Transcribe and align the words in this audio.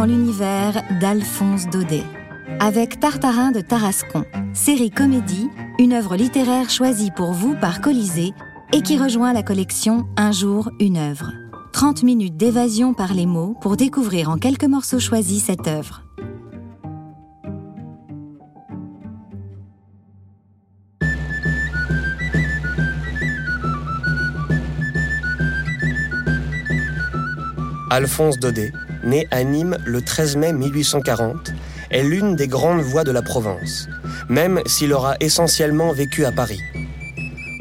dans 0.00 0.06
l'univers 0.06 0.82
d'Alphonse 0.98 1.66
Daudet. 1.66 2.06
Avec 2.58 3.00
Tartarin 3.00 3.50
de 3.50 3.60
Tarascon, 3.60 4.24
série 4.54 4.90
comédie, 4.90 5.50
une 5.78 5.92
œuvre 5.92 6.16
littéraire 6.16 6.70
choisie 6.70 7.10
pour 7.14 7.32
vous 7.32 7.54
par 7.54 7.82
Colisée 7.82 8.32
et 8.72 8.80
qui 8.80 8.96
rejoint 8.96 9.34
la 9.34 9.42
collection 9.42 10.06
Un 10.16 10.32
jour, 10.32 10.70
une 10.80 10.96
œuvre. 10.96 11.34
30 11.74 12.02
minutes 12.02 12.38
d'évasion 12.38 12.94
par 12.94 13.12
les 13.12 13.26
mots 13.26 13.54
pour 13.60 13.76
découvrir 13.76 14.30
en 14.30 14.38
quelques 14.38 14.64
morceaux 14.64 15.00
choisis 15.00 15.44
cette 15.44 15.68
œuvre. 15.68 16.02
Alphonse 27.90 28.38
Daudet, 28.38 28.72
né 29.04 29.26
à 29.30 29.44
Nîmes 29.44 29.78
le 29.84 30.02
13 30.02 30.36
mai 30.36 30.52
1840, 30.52 31.52
est 31.90 32.02
l'une 32.02 32.36
des 32.36 32.48
grandes 32.48 32.80
voix 32.80 33.04
de 33.04 33.10
la 33.10 33.22
Provence, 33.22 33.88
même 34.28 34.60
s'il 34.66 34.92
aura 34.92 35.16
essentiellement 35.20 35.92
vécu 35.92 36.24
à 36.24 36.32
Paris. 36.32 36.60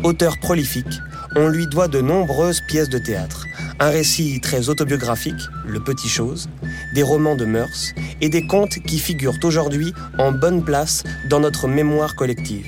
Auteur 0.04 0.38
prolifique, 0.40 1.00
on 1.36 1.48
lui 1.48 1.68
doit 1.68 1.88
de 1.88 2.02
nombreuses 2.02 2.62
pièces 2.68 2.90
de 2.90 2.98
théâtre, 2.98 3.46
un 3.80 3.90
récit 3.90 4.40
très 4.42 4.70
autobiographique, 4.70 5.42
Le 5.68 5.80
Petit 5.80 6.10
Chose, 6.10 6.50
des 6.94 7.04
romans 7.04 7.36
de 7.36 7.46
mœurs 7.46 7.94
et 8.22 8.30
des 8.30 8.46
contes 8.46 8.80
qui 8.88 9.00
figurent 9.00 9.38
aujourd'hui 9.44 9.94
en 10.18 10.32
bonne 10.32 10.64
place 10.64 11.04
dans 11.30 11.40
notre 11.40 11.68
mémoire 11.68 12.16
collective. 12.16 12.66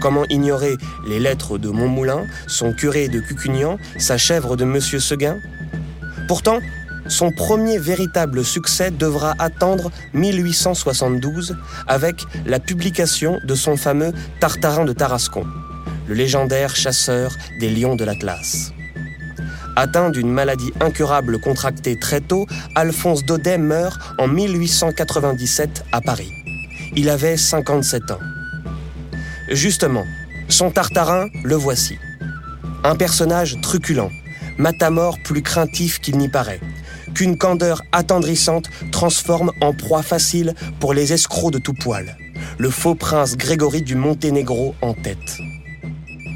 Comment 0.00 0.24
ignorer 0.28 0.76
les 1.08 1.18
lettres 1.18 1.58
de 1.58 1.70
Montmoulin, 1.70 2.26
son 2.46 2.72
curé 2.72 3.08
de 3.08 3.20
Cucugnan, 3.20 3.78
sa 3.98 4.18
chèvre 4.18 4.56
de 4.56 4.64
Monsieur 4.64 5.00
Seguin? 5.00 5.38
Pourtant, 6.28 6.60
son 7.08 7.30
premier 7.30 7.78
véritable 7.78 8.44
succès 8.44 8.90
devra 8.90 9.34
attendre 9.38 9.90
1872 10.14 11.56
avec 11.86 12.24
la 12.46 12.58
publication 12.58 13.38
de 13.44 13.54
son 13.54 13.76
fameux 13.76 14.12
Tartarin 14.40 14.84
de 14.84 14.92
Tarascon, 14.92 15.46
le 16.08 16.14
légendaire 16.14 16.74
chasseur 16.74 17.32
des 17.60 17.70
lions 17.70 17.96
de 17.96 18.04
l'Atlas. 18.04 18.72
Atteint 19.76 20.10
d'une 20.10 20.30
maladie 20.30 20.72
incurable 20.80 21.38
contractée 21.38 21.98
très 21.98 22.22
tôt, 22.22 22.46
Alphonse 22.74 23.24
Daudet 23.24 23.58
meurt 23.58 24.00
en 24.18 24.26
1897 24.26 25.84
à 25.92 26.00
Paris. 26.00 26.32
Il 26.94 27.10
avait 27.10 27.36
57 27.36 28.10
ans. 28.10 28.20
Justement, 29.50 30.04
son 30.48 30.70
Tartarin, 30.70 31.28
le 31.44 31.56
voici. 31.56 31.98
Un 32.84 32.96
personnage 32.96 33.60
truculent, 33.60 34.10
matamor 34.56 35.18
plus 35.22 35.42
craintif 35.42 36.00
qu'il 36.00 36.16
n'y 36.16 36.28
paraît, 36.28 36.60
qu'une 37.16 37.38
candeur 37.38 37.80
attendrissante 37.92 38.68
transforme 38.92 39.50
en 39.62 39.72
proie 39.72 40.02
facile 40.02 40.54
pour 40.80 40.92
les 40.92 41.14
escrocs 41.14 41.50
de 41.50 41.58
tout 41.58 41.72
poil, 41.72 42.14
le 42.58 42.68
faux 42.68 42.94
prince 42.94 43.38
Grégory 43.38 43.80
du 43.80 43.94
Monténégro 43.94 44.74
en 44.82 44.92
tête. 44.92 45.38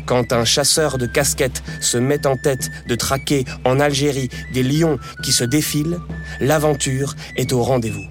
Quand 0.07 0.33
un 0.33 0.47
chasseur 0.47 0.97
de 0.97 1.05
casquettes 1.05 1.63
se 1.83 1.99
met 1.99 2.27
en 2.27 2.39
tête 2.39 2.71
de 2.89 2.95
traquer 2.95 3.45
en 3.67 3.79
Algérie 3.79 4.31
des 4.55 4.63
lions 4.63 4.99
qui 5.23 5.33
se 5.33 5.45
défilent, 5.45 5.99
l'aventure 6.41 7.15
est 7.37 7.53
au 7.53 7.63
rendez-vous. 7.63 8.07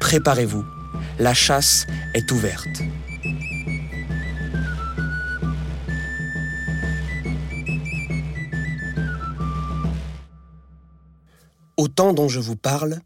Préparez-vous, 0.00 0.64
la 1.18 1.34
chasse 1.34 1.86
est 2.14 2.32
ouverte. 2.32 2.80
Au 11.78 11.86
temps 11.86 12.12
dont 12.12 12.28
je 12.28 12.40
vous 12.40 12.56
parle, 12.56 13.00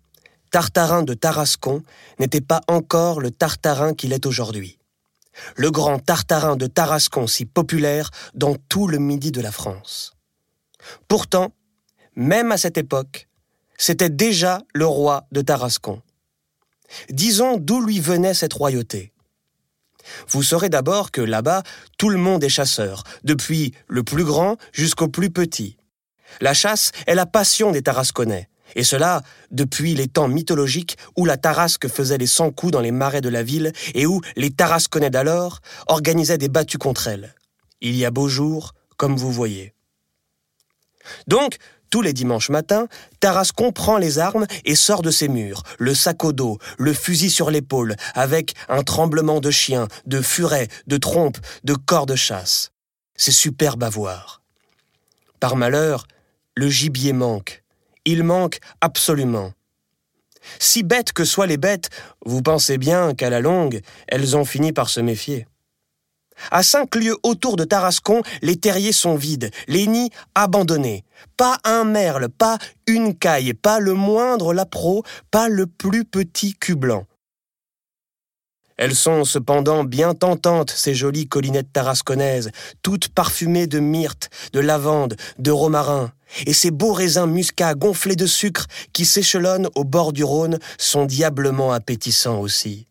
Tartarin 0.50 1.02
de 1.02 1.12
Tarascon 1.12 1.82
n'était 2.18 2.40
pas 2.40 2.62
encore 2.68 3.20
le 3.20 3.30
Tartarin 3.30 3.92
qu'il 3.92 4.14
est 4.14 4.24
aujourd'hui. 4.24 4.78
Le 5.56 5.70
grand 5.70 5.98
Tartarin 5.98 6.56
de 6.56 6.66
Tarascon 6.66 7.26
si 7.26 7.44
populaire 7.44 8.10
dans 8.34 8.56
tout 8.70 8.88
le 8.88 8.98
midi 8.98 9.30
de 9.30 9.42
la 9.42 9.52
France. 9.52 10.14
Pourtant, 11.06 11.52
même 12.16 12.50
à 12.50 12.56
cette 12.56 12.78
époque, 12.78 13.28
c'était 13.76 14.08
déjà 14.08 14.62
le 14.72 14.86
roi 14.86 15.26
de 15.32 15.42
Tarascon. 15.42 16.00
Disons 17.10 17.58
d'où 17.58 17.84
lui 17.84 18.00
venait 18.00 18.34
cette 18.34 18.54
royauté. 18.54 19.12
Vous 20.28 20.42
saurez 20.42 20.70
d'abord 20.70 21.10
que 21.10 21.20
là-bas, 21.20 21.62
tout 21.98 22.08
le 22.08 22.18
monde 22.18 22.42
est 22.42 22.48
chasseur, 22.48 23.04
depuis 23.22 23.74
le 23.86 24.02
plus 24.02 24.24
grand 24.24 24.56
jusqu'au 24.72 25.08
plus 25.08 25.28
petit. 25.28 25.76
La 26.40 26.54
chasse 26.54 26.92
est 27.06 27.14
la 27.14 27.26
passion 27.26 27.70
des 27.70 27.82
Tarasconnais. 27.82 28.48
Et 28.76 28.84
cela 28.84 29.22
depuis 29.50 29.94
les 29.94 30.08
temps 30.08 30.28
mythologiques 30.28 30.96
où 31.16 31.24
la 31.24 31.36
Tarasque 31.36 31.88
faisait 31.88 32.18
les 32.18 32.26
cent 32.26 32.50
coups 32.50 32.72
dans 32.72 32.80
les 32.80 32.92
marais 32.92 33.20
de 33.20 33.28
la 33.28 33.42
ville 33.42 33.72
et 33.94 34.06
où 34.06 34.20
les 34.36 34.50
Tarasconnais 34.50 35.10
d'alors 35.10 35.60
organisaient 35.86 36.38
des 36.38 36.48
battues 36.48 36.78
contre 36.78 37.08
elle. 37.08 37.34
Il 37.80 37.96
y 37.96 38.04
a 38.04 38.10
beau 38.10 38.28
jour, 38.28 38.74
comme 38.96 39.16
vous 39.16 39.32
voyez. 39.32 39.74
Donc, 41.26 41.56
tous 41.90 42.00
les 42.00 42.14
dimanches 42.14 42.48
matins, 42.48 42.86
Tarascon 43.20 43.70
prend 43.70 43.98
les 43.98 44.18
armes 44.18 44.46
et 44.64 44.74
sort 44.74 45.02
de 45.02 45.10
ses 45.10 45.28
murs, 45.28 45.62
le 45.78 45.94
sac 45.94 46.24
au 46.24 46.32
dos, 46.32 46.58
le 46.78 46.94
fusil 46.94 47.28
sur 47.28 47.50
l'épaule, 47.50 47.96
avec 48.14 48.54
un 48.70 48.82
tremblement 48.82 49.40
de 49.40 49.50
chiens, 49.50 49.88
de 50.06 50.22
furets, 50.22 50.68
de 50.86 50.96
trompes, 50.96 51.38
de 51.64 51.74
corps 51.74 52.06
de 52.06 52.16
chasse. 52.16 52.72
C'est 53.14 53.30
superbe 53.30 53.82
à 53.82 53.90
voir. 53.90 54.40
Par 55.38 55.54
malheur, 55.54 56.06
le 56.54 56.70
gibier 56.70 57.12
manque 57.12 57.61
il 58.04 58.24
manque 58.24 58.58
absolument. 58.80 59.52
Si 60.58 60.82
bêtes 60.82 61.12
que 61.12 61.24
soient 61.24 61.46
les 61.46 61.56
bêtes, 61.56 61.90
vous 62.24 62.42
pensez 62.42 62.78
bien 62.78 63.14
qu'à 63.14 63.30
la 63.30 63.40
longue, 63.40 63.80
elles 64.08 64.36
ont 64.36 64.44
fini 64.44 64.72
par 64.72 64.88
se 64.88 65.00
méfier. 65.00 65.46
À 66.50 66.62
cinq 66.62 66.96
lieues 66.96 67.18
autour 67.22 67.56
de 67.56 67.64
Tarascon, 67.64 68.22
les 68.40 68.56
terriers 68.56 68.92
sont 68.92 69.14
vides, 69.14 69.50
les 69.68 69.86
nids 69.86 70.10
abandonnés. 70.34 71.04
Pas 71.36 71.58
un 71.64 71.84
merle, 71.84 72.28
pas 72.28 72.58
une 72.86 73.16
caille, 73.16 73.54
pas 73.54 73.78
le 73.78 73.94
moindre 73.94 74.52
lapro, 74.52 75.04
pas 75.30 75.48
le 75.48 75.66
plus 75.66 76.04
petit 76.04 76.54
cul 76.54 76.74
blanc. 76.74 77.06
Elles 78.84 78.96
sont 78.96 79.24
cependant 79.24 79.84
bien 79.84 80.12
tentantes, 80.12 80.72
ces 80.72 80.92
jolies 80.92 81.28
collinettes 81.28 81.72
tarasconnaises, 81.72 82.50
toutes 82.82 83.10
parfumées 83.10 83.68
de 83.68 83.78
myrte, 83.78 84.28
de 84.54 84.58
lavande, 84.58 85.14
de 85.38 85.52
romarin. 85.52 86.10
Et 86.46 86.52
ces 86.52 86.72
beaux 86.72 86.92
raisins 86.92 87.26
muscats 87.26 87.74
gonflés 87.74 88.16
de 88.16 88.26
sucre 88.26 88.66
qui 88.92 89.04
s'échelonnent 89.04 89.68
au 89.76 89.84
bord 89.84 90.12
du 90.12 90.24
Rhône 90.24 90.58
sont 90.78 91.04
diablement 91.04 91.70
appétissants 91.70 92.40
aussi. 92.40 92.88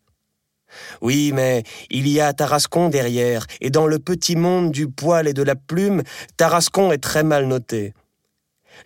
Oui, 1.02 1.30
mais 1.34 1.62
il 1.90 2.08
y 2.08 2.22
a 2.22 2.32
Tarascon 2.32 2.88
derrière, 2.88 3.46
et 3.60 3.68
dans 3.68 3.86
le 3.86 3.98
petit 3.98 4.34
monde 4.34 4.70
du 4.70 4.88
poil 4.88 5.28
et 5.28 5.34
de 5.34 5.42
la 5.42 5.56
plume, 5.56 6.04
Tarascon 6.38 6.90
est 6.90 7.02
très 7.02 7.22
mal 7.22 7.46
noté. 7.46 7.92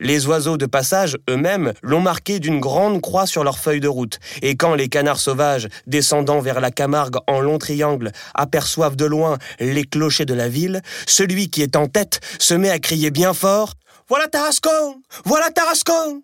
Les 0.00 0.26
oiseaux 0.26 0.56
de 0.56 0.66
passage 0.66 1.16
eux-mêmes 1.28 1.72
l'ont 1.82 2.00
marqué 2.00 2.38
d'une 2.38 2.60
grande 2.60 3.00
croix 3.00 3.26
sur 3.26 3.44
leur 3.44 3.58
feuille 3.58 3.80
de 3.80 3.88
route, 3.88 4.18
et 4.42 4.56
quand 4.56 4.74
les 4.74 4.88
canards 4.88 5.20
sauvages, 5.20 5.68
descendant 5.86 6.40
vers 6.40 6.60
la 6.60 6.70
Camargue 6.70 7.16
en 7.26 7.40
long 7.40 7.58
triangle, 7.58 8.12
aperçoivent 8.34 8.96
de 8.96 9.04
loin 9.04 9.38
les 9.60 9.84
clochers 9.84 10.24
de 10.24 10.34
la 10.34 10.48
ville, 10.48 10.82
celui 11.06 11.50
qui 11.50 11.62
est 11.62 11.76
en 11.76 11.86
tête 11.86 12.20
se 12.38 12.54
met 12.54 12.70
à 12.70 12.78
crier 12.78 13.10
bien 13.10 13.34
fort 13.34 13.74
Voilà 14.08 14.28
Tarascon! 14.28 15.02
Voilà 15.24 15.50
Tarascon! 15.50 16.22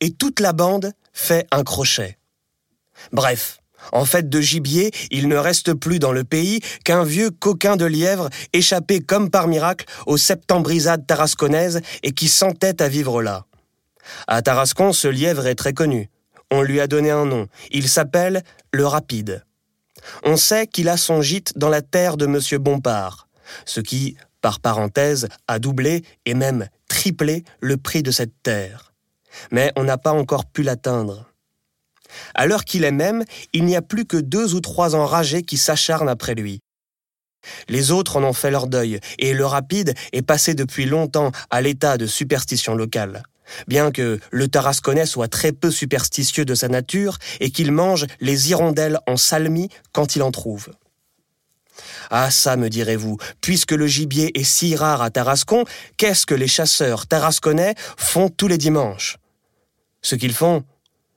Et 0.00 0.10
toute 0.12 0.40
la 0.40 0.52
bande 0.52 0.92
fait 1.12 1.46
un 1.52 1.62
crochet. 1.62 2.18
Bref, 3.12 3.61
en 3.90 4.04
fait 4.04 4.28
de 4.28 4.40
gibier, 4.40 4.90
il 5.10 5.28
ne 5.28 5.36
reste 5.36 5.74
plus 5.74 5.98
dans 5.98 6.12
le 6.12 6.24
pays 6.24 6.60
qu'un 6.84 7.04
vieux 7.04 7.30
coquin 7.30 7.76
de 7.76 7.84
lièvre 7.84 8.28
échappé 8.52 9.00
comme 9.00 9.30
par 9.30 9.48
miracle 9.48 9.86
aux 10.06 10.16
septembrisades 10.16 11.06
tarasconnaises 11.06 11.80
et 12.02 12.12
qui 12.12 12.28
s'entête 12.28 12.80
à 12.80 12.88
vivre 12.88 13.22
là. 13.22 13.46
À 14.26 14.42
Tarascon, 14.42 14.92
ce 14.92 15.08
lièvre 15.08 15.46
est 15.46 15.54
très 15.54 15.72
connu. 15.72 16.10
On 16.50 16.62
lui 16.62 16.80
a 16.80 16.86
donné 16.86 17.10
un 17.10 17.24
nom. 17.24 17.46
Il 17.70 17.88
s'appelle 17.88 18.42
le 18.72 18.86
Rapide. 18.86 19.44
On 20.24 20.36
sait 20.36 20.66
qu'il 20.66 20.88
a 20.88 20.96
son 20.96 21.22
gîte 21.22 21.56
dans 21.56 21.68
la 21.68 21.82
terre 21.82 22.16
de 22.16 22.26
M. 22.26 22.38
Bompard, 22.60 23.28
ce 23.64 23.80
qui, 23.80 24.16
par 24.40 24.60
parenthèse, 24.60 25.28
a 25.46 25.58
doublé 25.58 26.02
et 26.26 26.34
même 26.34 26.68
triplé 26.88 27.44
le 27.60 27.76
prix 27.76 28.02
de 28.02 28.10
cette 28.10 28.42
terre. 28.42 28.92
Mais 29.50 29.72
on 29.76 29.84
n'a 29.84 29.98
pas 29.98 30.12
encore 30.12 30.44
pu 30.44 30.62
l'atteindre. 30.62 31.31
À 32.34 32.46
l'heure 32.46 32.64
qu'il 32.64 32.84
est 32.84 32.92
même, 32.92 33.24
il 33.52 33.64
n'y 33.64 33.76
a 33.76 33.82
plus 33.82 34.04
que 34.04 34.16
deux 34.16 34.54
ou 34.54 34.60
trois 34.60 34.94
enragés 34.94 35.42
qui 35.42 35.56
s'acharnent 35.56 36.08
après 36.08 36.34
lui. 36.34 36.60
Les 37.68 37.90
autres 37.90 38.16
en 38.16 38.24
ont 38.24 38.32
fait 38.32 38.50
leur 38.50 38.66
deuil, 38.66 39.00
et 39.18 39.34
le 39.34 39.46
rapide 39.46 39.94
est 40.12 40.22
passé 40.22 40.54
depuis 40.54 40.84
longtemps 40.84 41.32
à 41.50 41.60
l'état 41.60 41.98
de 41.98 42.06
superstition 42.06 42.74
locale. 42.74 43.24
Bien 43.66 43.90
que 43.90 44.20
le 44.30 44.48
Tarasconnais 44.48 45.06
soit 45.06 45.28
très 45.28 45.52
peu 45.52 45.70
superstitieux 45.70 46.44
de 46.44 46.54
sa 46.54 46.68
nature 46.68 47.18
et 47.40 47.50
qu'il 47.50 47.72
mange 47.72 48.06
les 48.20 48.50
hirondelles 48.50 48.98
en 49.06 49.16
salmi 49.16 49.68
quand 49.92 50.16
il 50.16 50.22
en 50.22 50.30
trouve. 50.30 50.70
Ah 52.10 52.30
ça, 52.30 52.56
me 52.56 52.68
direz-vous, 52.68 53.16
puisque 53.40 53.72
le 53.72 53.86
gibier 53.86 54.38
est 54.38 54.44
si 54.44 54.76
rare 54.76 55.02
à 55.02 55.10
Tarascon, 55.10 55.64
qu'est-ce 55.96 56.26
que 56.26 56.34
les 56.34 56.48
chasseurs 56.48 57.06
tarasconnais 57.06 57.74
font 57.96 58.28
tous 58.28 58.48
les 58.48 58.58
dimanches? 58.58 59.16
Ce 60.02 60.14
qu'ils 60.14 60.34
font, 60.34 60.64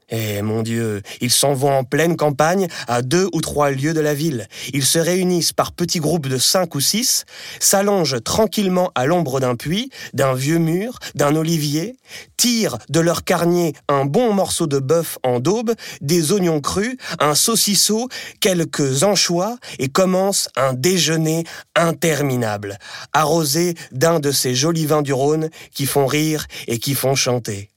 Eh 0.10 0.44
mon 0.44 0.62
Dieu, 0.62 1.02
ils 1.20 1.32
s'en 1.32 1.54
vont 1.54 1.72
en 1.72 1.84
pleine 1.84 2.16
campagne, 2.16 2.68
à 2.88 3.02
deux 3.02 3.28
ou 3.34 3.42
trois 3.42 3.72
lieues 3.72 3.96
de 3.96 4.02
la 4.02 4.14
ville. 4.14 4.48
Ils 4.72 4.86
se 4.86 5.00
réunissent 5.00 5.54
par 5.54 5.72
petits 5.72 6.00
groupes 6.00 6.28
de 6.28 6.38
cinq 6.38 6.76
ou 6.76 6.80
six, 6.80 7.26
s'allongent 7.60 8.22
tranquillement 8.24 8.92
à 8.94 9.08
l'ombre 9.08 9.40
d'un 9.40 9.56
puits, 9.56 9.90
d'un 10.14 10.36
vieux 10.36 10.60
mur, 10.60 11.00
d'un 11.16 11.36
olivier, 11.36 11.96
tirent 12.38 12.78
de 12.90 13.00
leur 13.00 13.24
carnier 13.24 13.74
un 13.88 14.06
bon 14.06 14.32
morceau 14.32 14.68
de 14.68 14.78
bœuf 14.78 15.18
en 15.24 15.40
daube, 15.40 15.74
des 16.02 16.32
oignons 16.32 16.62
crus, 16.62 16.98
un 17.20 17.34
saucisseau, 17.34 18.08
quelques 18.40 19.02
anchois, 19.02 19.58
et 19.80 19.90
commencent 19.90 20.50
un 20.56 20.74
déjeuner 20.74 21.46
interminable, 21.76 22.78
arrosé 23.12 23.74
d'un 23.92 24.20
de 24.20 24.32
ces 24.32 24.54
jolis 24.54 24.86
vins 24.86 25.02
du 25.02 25.14
Rhône 25.14 25.50
qui 25.74 25.88
font 25.88 26.06
rire 26.06 26.46
et 26.68 26.78
qui 26.78 26.94
font 26.94 27.16
chanter. 27.16 27.72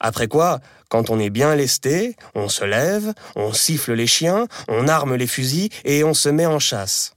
Après 0.00 0.28
quoi, 0.28 0.60
quand 0.94 1.10
on 1.10 1.18
est 1.18 1.28
bien 1.28 1.56
lesté, 1.56 2.14
on 2.36 2.48
se 2.48 2.64
lève, 2.64 3.14
on 3.34 3.52
siffle 3.52 3.94
les 3.94 4.06
chiens, 4.06 4.46
on 4.68 4.86
arme 4.86 5.16
les 5.16 5.26
fusils 5.26 5.68
et 5.84 6.04
on 6.04 6.14
se 6.14 6.28
met 6.28 6.46
en 6.46 6.60
chasse. 6.60 7.16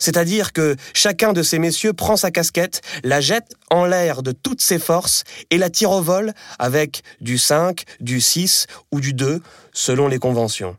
C'est-à-dire 0.00 0.52
que 0.52 0.74
chacun 0.94 1.32
de 1.32 1.44
ces 1.44 1.60
messieurs 1.60 1.92
prend 1.92 2.16
sa 2.16 2.32
casquette, 2.32 2.80
la 3.04 3.20
jette 3.20 3.54
en 3.70 3.84
l'air 3.84 4.24
de 4.24 4.32
toutes 4.32 4.60
ses 4.60 4.80
forces 4.80 5.22
et 5.50 5.58
la 5.58 5.70
tire 5.70 5.92
au 5.92 6.02
vol 6.02 6.32
avec 6.58 7.04
du 7.20 7.38
5, 7.38 7.84
du 8.00 8.20
6 8.20 8.66
ou 8.90 8.98
du 8.98 9.12
2, 9.12 9.40
selon 9.72 10.08
les 10.08 10.18
conventions. 10.18 10.76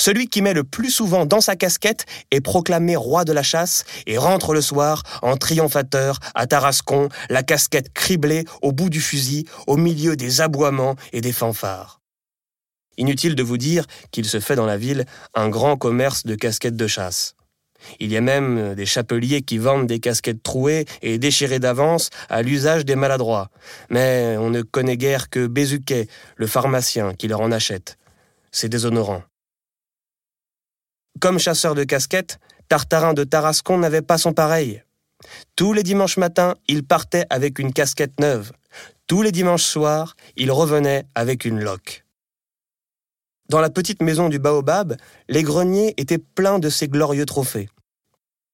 Celui 0.00 0.28
qui 0.28 0.40
met 0.40 0.54
le 0.54 0.64
plus 0.64 0.90
souvent 0.90 1.26
dans 1.26 1.42
sa 1.42 1.56
casquette 1.56 2.06
est 2.30 2.40
proclamé 2.40 2.96
roi 2.96 3.26
de 3.26 3.34
la 3.34 3.42
chasse 3.42 3.84
et 4.06 4.16
rentre 4.16 4.54
le 4.54 4.62
soir 4.62 5.02
en 5.20 5.36
triomphateur 5.36 6.18
à 6.34 6.46
Tarascon, 6.46 7.10
la 7.28 7.42
casquette 7.42 7.92
criblée 7.92 8.46
au 8.62 8.72
bout 8.72 8.88
du 8.88 9.02
fusil, 9.02 9.44
au 9.66 9.76
milieu 9.76 10.16
des 10.16 10.40
aboiements 10.40 10.96
et 11.12 11.20
des 11.20 11.32
fanfares. 11.32 12.00
Inutile 12.96 13.34
de 13.34 13.42
vous 13.42 13.58
dire 13.58 13.84
qu'il 14.10 14.24
se 14.24 14.40
fait 14.40 14.56
dans 14.56 14.64
la 14.64 14.78
ville 14.78 15.04
un 15.34 15.50
grand 15.50 15.76
commerce 15.76 16.24
de 16.24 16.34
casquettes 16.34 16.76
de 16.76 16.86
chasse. 16.86 17.34
Il 17.98 18.10
y 18.10 18.16
a 18.16 18.22
même 18.22 18.74
des 18.74 18.86
chapeliers 18.86 19.42
qui 19.42 19.58
vendent 19.58 19.86
des 19.86 20.00
casquettes 20.00 20.42
trouées 20.42 20.86
et 21.02 21.18
déchirées 21.18 21.58
d'avance 21.58 22.08
à 22.30 22.40
l'usage 22.40 22.86
des 22.86 22.96
maladroits. 22.96 23.50
Mais 23.90 24.38
on 24.38 24.48
ne 24.48 24.62
connaît 24.62 24.96
guère 24.96 25.28
que 25.28 25.46
Bézuquet, 25.46 26.08
le 26.36 26.46
pharmacien, 26.46 27.12
qui 27.12 27.28
leur 27.28 27.42
en 27.42 27.52
achète. 27.52 27.98
C'est 28.50 28.70
déshonorant. 28.70 29.24
Comme 31.20 31.38
chasseur 31.38 31.74
de 31.74 31.84
casquettes, 31.84 32.38
Tartarin 32.68 33.12
de 33.12 33.24
Tarascon 33.24 33.76
n'avait 33.76 34.00
pas 34.00 34.16
son 34.16 34.32
pareil. 34.32 34.82
Tous 35.54 35.74
les 35.74 35.82
dimanches 35.82 36.16
matins, 36.16 36.54
il 36.66 36.82
partait 36.82 37.26
avec 37.28 37.58
une 37.58 37.74
casquette 37.74 38.18
neuve. 38.18 38.52
Tous 39.06 39.20
les 39.20 39.32
dimanches 39.32 39.64
soirs, 39.64 40.16
il 40.36 40.50
revenait 40.50 41.04
avec 41.14 41.44
une 41.44 41.60
loque. 41.60 42.04
Dans 43.50 43.60
la 43.60 43.68
petite 43.68 44.00
maison 44.00 44.28
du 44.28 44.38
Baobab, 44.38 44.96
les 45.28 45.42
greniers 45.42 45.92
étaient 45.98 46.18
pleins 46.18 46.58
de 46.58 46.70
ses 46.70 46.88
glorieux 46.88 47.26
trophées. 47.26 47.68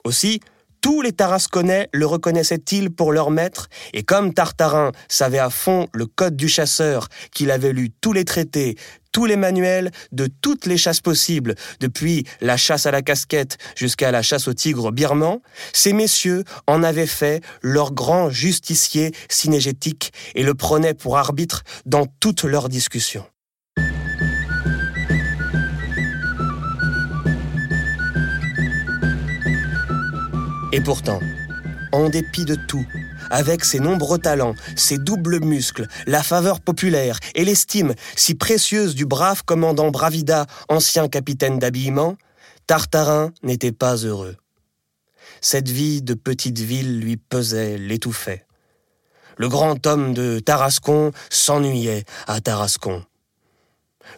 Aussi, 0.05 0.41
tous 0.87 1.03
les 1.03 1.11
Tarasconnais 1.11 1.89
le 1.93 2.07
reconnaissaient-ils 2.07 2.91
pour 2.91 3.11
leur 3.11 3.33
maître, 3.33 3.67
et 3.93 4.05
comme 4.05 4.33
Tartarin 4.33 4.93
savait 5.09 5.41
à 5.41 5.51
fond 5.51 5.89
le 5.93 6.07
code 6.07 6.37
du 6.37 6.49
chasseur, 6.49 7.09
qu'il 7.33 7.51
avait 7.51 7.73
lu 7.73 7.91
tous 7.91 8.13
les 8.13 8.25
traités, 8.25 8.77
tous 9.11 9.27
les 9.27 9.35
manuels 9.35 9.91
de 10.13 10.29
toutes 10.29 10.65
les 10.65 10.77
chasses 10.77 11.01
possibles, 11.01 11.57
depuis 11.81 12.25
la 12.41 12.57
chasse 12.57 12.87
à 12.87 12.93
la 12.93 13.03
casquette 13.03 13.59
jusqu'à 13.75 14.13
la 14.13 14.23
chasse 14.23 14.47
au 14.47 14.55
tigre 14.55 14.93
birman, 14.93 15.41
ces 15.73 15.93
messieurs 15.93 16.45
en 16.69 16.85
avaient 16.85 17.07
fait 17.07 17.43
leur 17.63 17.93
grand 17.93 18.31
justicier 18.31 19.11
synégétique 19.29 20.13
et 20.37 20.45
le 20.45 20.55
prenaient 20.55 20.95
pour 20.95 21.19
arbitre 21.19 21.65
dans 21.85 22.07
toutes 22.21 22.45
leurs 22.45 22.69
discussions. 22.69 23.27
Et 30.73 30.81
pourtant, 30.81 31.21
en 31.93 32.09
dépit 32.09 32.45
de 32.45 32.57
tout, 32.57 32.85
avec 33.31 33.65
ses 33.65 33.79
nombreux 33.79 34.19
talents, 34.19 34.55
ses 34.75 34.99
doubles 34.99 35.41
muscles, 35.45 35.87
la 36.07 36.23
faveur 36.23 36.61
populaire 36.61 37.19
et 37.35 37.45
l'estime 37.45 37.95
si 38.17 38.35
précieuse 38.35 38.95
du 38.95 39.07
brave 39.07 39.45
commandant 39.45 39.91
Bravida, 39.91 40.47
ancien 40.69 41.09
capitaine 41.09 41.59
d'habillement, 41.59 42.17
Tartarin 42.67 43.33
n'était 43.43 43.73
pas 43.73 43.95
heureux. 43.97 44.37
Cette 45.41 45.69
vie 45.69 46.03
de 46.03 46.15
petite 46.15 46.59
ville 46.59 46.99
lui 46.99 47.17
pesait, 47.17 47.79
l'étouffait. 47.79 48.45
Le 49.37 49.49
grand 49.49 49.87
homme 49.87 50.15
de 50.15 50.41
Tarascon 50.41 51.13
s'ennuyait 51.31 52.05
à 52.27 52.41
Tarascon. 52.41 53.05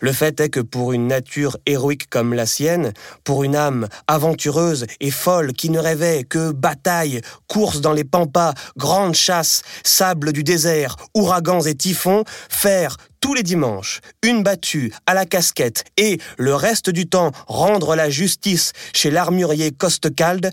Le 0.00 0.12
fait 0.12 0.40
est 0.40 0.48
que 0.48 0.60
pour 0.60 0.92
une 0.92 1.06
nature 1.06 1.56
héroïque 1.66 2.08
comme 2.08 2.34
la 2.34 2.46
sienne, 2.46 2.92
pour 3.24 3.44
une 3.44 3.56
âme 3.56 3.88
aventureuse 4.06 4.86
et 5.00 5.10
folle 5.10 5.52
qui 5.52 5.70
ne 5.70 5.78
rêvait 5.78 6.24
que 6.24 6.52
bataille, 6.52 7.20
course 7.46 7.80
dans 7.80 7.92
les 7.92 8.04
pampas, 8.04 8.54
grandes 8.76 9.14
chasses, 9.14 9.62
sable 9.84 10.32
du 10.32 10.44
désert, 10.44 10.96
ouragans 11.14 11.62
et 11.62 11.74
typhons, 11.74 12.24
faire 12.48 12.96
tous 13.20 13.34
les 13.34 13.42
dimanches 13.42 14.00
une 14.22 14.42
battue 14.42 14.92
à 15.06 15.14
la 15.14 15.26
casquette 15.26 15.84
et 15.96 16.18
le 16.36 16.54
reste 16.54 16.90
du 16.90 17.08
temps 17.08 17.32
rendre 17.46 17.96
la 17.96 18.10
justice 18.10 18.72
chez 18.92 19.10
l'armurier 19.10 19.72
Costecalde, 19.72 20.52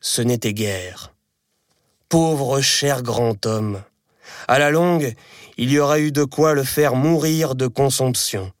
ce 0.00 0.22
n'était 0.22 0.54
guère. 0.54 1.12
Pauvre 2.08 2.60
cher 2.60 3.02
grand 3.02 3.44
homme. 3.46 3.82
À 4.48 4.58
la 4.58 4.70
longue, 4.70 5.14
il 5.56 5.70
y 5.70 5.78
aurait 5.78 6.02
eu 6.02 6.12
de 6.12 6.24
quoi 6.24 6.54
le 6.54 6.62
faire 6.62 6.94
mourir 6.94 7.54
de 7.54 7.66
consomption. 7.66 8.52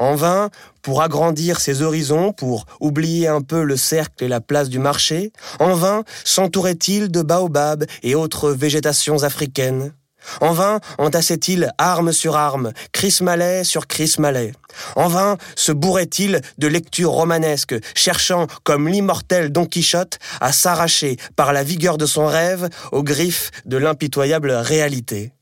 En 0.00 0.14
vain, 0.14 0.48
pour 0.80 1.02
agrandir 1.02 1.60
ses 1.60 1.82
horizons, 1.82 2.32
pour 2.32 2.64
oublier 2.80 3.28
un 3.28 3.42
peu 3.42 3.62
le 3.64 3.76
cercle 3.76 4.24
et 4.24 4.28
la 4.28 4.40
place 4.40 4.70
du 4.70 4.78
marché, 4.78 5.30
en 5.58 5.74
vain 5.74 6.04
s'entourait-il 6.24 7.10
de 7.10 7.20
baobabs 7.20 7.84
et 8.02 8.14
autres 8.14 8.50
végétations 8.50 9.24
africaines. 9.24 9.92
En 10.40 10.52
vain 10.54 10.80
entassait-il 10.96 11.70
armes 11.76 12.12
sur 12.12 12.36
armes, 12.36 12.72
malais 13.20 13.62
sur 13.62 13.84
malais. 14.18 14.52
En 14.96 15.08
vain 15.08 15.36
se 15.54 15.70
bourrait-il 15.70 16.40
de 16.56 16.66
lectures 16.66 17.10
romanesques, 17.10 17.76
cherchant, 17.94 18.46
comme 18.64 18.88
l'immortel 18.88 19.52
Don 19.52 19.66
Quichotte, 19.66 20.18
à 20.40 20.52
s'arracher 20.52 21.18
par 21.36 21.52
la 21.52 21.62
vigueur 21.62 21.98
de 21.98 22.06
son 22.06 22.26
rêve 22.26 22.70
aux 22.92 23.02
griffes 23.02 23.50
de 23.66 23.76
l'impitoyable 23.76 24.50
réalité. 24.50 25.32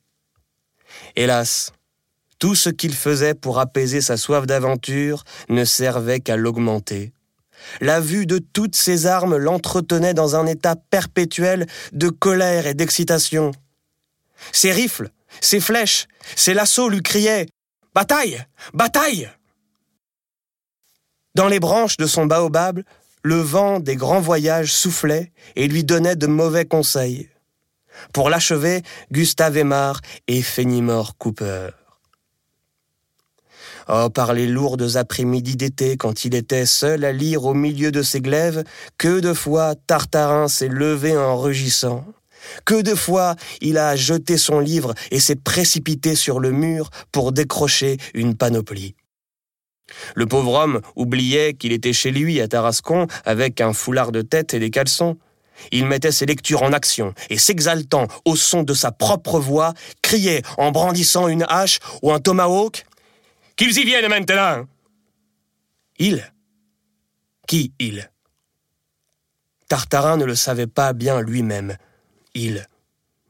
Hélas, 1.15 1.73
tout 2.39 2.55
ce 2.55 2.71
qu'il 2.71 2.95
faisait 2.95 3.35
pour 3.35 3.59
apaiser 3.59 4.01
sa 4.01 4.17
soif 4.17 4.47
d'aventure 4.47 5.25
ne 5.49 5.65
servait 5.65 6.21
qu'à 6.21 6.37
l'augmenter. 6.37 7.13
La 7.81 8.01
vue 8.01 8.27
de 8.27 8.39
toutes 8.39 8.77
ces 8.77 9.07
armes 9.07 9.37
l'entretenait 9.37 10.15
dans 10.15 10.37
un 10.37 10.47
état 10.47 10.77
perpétuel 10.77 11.67
de 11.93 12.09
colère 12.09 12.67
et 12.67 12.75
d'excitation. 12.75 13.51
Ses 14.53 14.73
rifles, 14.73 15.11
ses 15.41 15.61
flèches, 15.61 16.07
ses 16.37 16.55
lassos 16.55 16.89
lui 16.89 17.03
criaient 17.03 17.47
Bataille 17.95 18.45
Bataille 18.75 19.29
Dans 21.35 21.49
les 21.49 21.61
branches 21.61 21.97
de 21.97 22.07
son 22.07 22.27
baobab, 22.27 22.83
le 23.23 23.41
vent 23.41 23.81
des 23.81 23.97
grands 23.97 24.21
voyages 24.21 24.73
soufflait 24.73 25.33
et 25.57 25.67
lui 25.67 25.85
donnait 25.85 26.17
de 26.17 26.27
mauvais 26.27 26.65
conseils. 26.65 27.29
Pour 28.13 28.31
l'achever, 28.31 28.83
Gustave 29.11 29.57
Aymar 29.57 30.01
et 30.29 30.43
Fenimore 30.43 31.17
Cooper. 31.19 31.71
Oh, 33.91 34.11
par 34.11 34.35
les 34.35 34.47
lourdes 34.47 34.97
après-midi 34.97 35.57
d'été, 35.57 35.97
quand 35.97 36.27
il 36.27 36.35
était 36.35 36.67
seul 36.67 37.05
à 37.05 37.13
lire 37.13 37.47
au 37.47 37.55
milieu 37.55 37.91
de 37.91 38.03
ses 38.03 38.21
glaives, 38.21 38.63
que 38.99 39.21
de 39.21 39.33
fois 39.33 39.75
Tartarin 39.87 40.47
s'est 40.47 40.69
levé 40.69 41.17
en 41.17 41.39
rugissant. 41.39 42.05
Que 42.67 42.83
de 42.83 42.95
fois 42.95 43.35
il 43.63 43.79
a 43.79 43.97
jeté 43.97 44.37
son 44.37 44.61
livre 44.61 44.93
et 45.11 45.21
s'est 45.21 45.37
précipité 45.37 46.15
sur 46.15 46.39
le 46.39 46.51
mur 46.51 46.91
pour 47.13 47.33
décrocher 47.33 47.97
une 48.13 48.37
panoplie. 48.37 48.95
Le 50.15 50.27
pauvre 50.27 50.53
homme 50.53 50.83
oubliait 50.95 51.55
qu'il 51.55 51.73
était 51.73 51.95
chez 51.95 52.11
lui 52.11 52.43
à 52.43 52.49
Tarascon 52.49 53.07
avec 53.25 53.63
un 53.63 53.73
foulard 53.73 54.13
de 54.13 54.21
tête 54.21 54.53
et 54.53 54.59
des 54.59 54.71
caleçons. 54.71 55.17
Il 55.73 55.87
mettait 55.87 56.13
ses 56.13 56.27
lectures 56.27 56.63
en 56.63 56.75
action 56.75 57.15
et 57.31 57.39
s'exaltant 57.39 58.07
au 58.27 58.37
son 58.37 58.65
de 58.65 58.75
sa 58.75 58.93
propre 58.93 59.41
voix, 59.41 59.73
criait 60.03 60.43
en 60.59 60.73
brandissant 60.73 61.27
une 61.27 61.47
hache 61.49 61.81
ou 62.03 62.13
un 62.13 62.21
tomahawk 62.21 62.85
Qu'ils 63.59 63.77
y 63.77 63.85
viennent 63.85 64.07
maintenant 64.07 64.69
Il 65.99 66.33
Qui 67.49 67.73
il? 67.81 68.09
Tartarin 69.67 70.17
ne 70.17 70.25
le 70.25 70.37
savait 70.37 70.69
pas 70.69 70.93
bien 70.93 71.21
lui-même. 71.21 71.77
Il. 72.35 72.65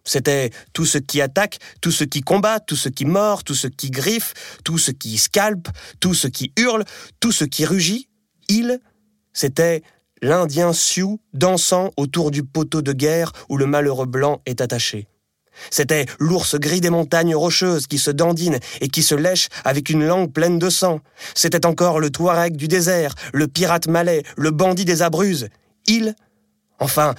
C'était 0.04 0.50
tout 0.74 0.84
ce 0.84 0.98
qui 0.98 1.22
attaque, 1.22 1.58
tout 1.80 1.90
ce 1.90 2.04
qui 2.04 2.20
combat, 2.20 2.60
tout 2.60 2.76
ce 2.76 2.90
qui 2.90 3.06
mord, 3.06 3.42
tout 3.42 3.54
ce 3.54 3.68
qui 3.68 3.90
griffe, 3.90 4.58
tout 4.64 4.76
ce 4.76 4.90
qui 4.90 5.16
scalpe, 5.16 5.68
tout 5.98 6.12
ce 6.12 6.28
qui 6.28 6.52
hurle, 6.58 6.84
tout 7.20 7.32
ce 7.32 7.46
qui 7.46 7.64
rugit. 7.64 8.10
Il, 8.48 8.80
c'était 9.32 9.82
l'Indien 10.20 10.74
Sioux 10.74 11.22
dansant 11.32 11.90
autour 11.96 12.30
du 12.30 12.44
poteau 12.44 12.82
de 12.82 12.92
guerre 12.92 13.32
où 13.48 13.56
le 13.56 13.64
malheureux 13.64 14.06
blanc 14.06 14.42
est 14.44 14.60
attaché. 14.60 15.08
C'était 15.70 16.06
l'ours 16.18 16.56
gris 16.56 16.80
des 16.80 16.90
montagnes 16.90 17.34
rocheuses 17.34 17.86
qui 17.86 17.98
se 17.98 18.10
dandine 18.10 18.58
et 18.80 18.88
qui 18.88 19.02
se 19.02 19.14
lèche 19.14 19.48
avec 19.64 19.90
une 19.90 20.06
langue 20.06 20.32
pleine 20.32 20.58
de 20.58 20.70
sang. 20.70 21.00
C'était 21.34 21.66
encore 21.66 22.00
le 22.00 22.10
Touareg 22.10 22.56
du 22.56 22.68
désert, 22.68 23.14
le 23.32 23.48
pirate 23.48 23.88
malais, 23.88 24.22
le 24.36 24.50
bandit 24.50 24.84
des 24.84 25.02
Abruzes. 25.02 25.48
Il, 25.86 26.14
enfin, 26.78 27.14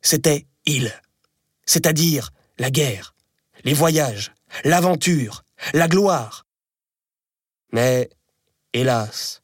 c'était 0.00 0.46
il. 0.66 0.92
C'est-à-dire 1.64 2.30
la 2.58 2.70
guerre, 2.70 3.14
les 3.64 3.74
voyages, 3.74 4.32
l'aventure, 4.64 5.44
la 5.72 5.88
gloire. 5.88 6.46
Mais, 7.72 8.10
hélas, 8.72 9.42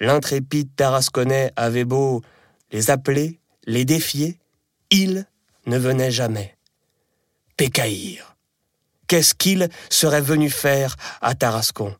l'intrépide 0.00 0.74
Tarasconnais 0.74 1.52
avait 1.56 1.84
beau 1.84 2.22
les 2.70 2.90
appeler, 2.90 3.38
les 3.66 3.84
défier, 3.84 4.38
il 4.90 5.26
ne 5.66 5.78
venait 5.78 6.10
jamais. 6.10 6.56
Qu'est-ce 9.06 9.34
qu'il 9.34 9.68
serait 9.88 10.20
venu 10.20 10.50
faire 10.50 10.96
à 11.20 11.34
Tarascon? 11.34 11.94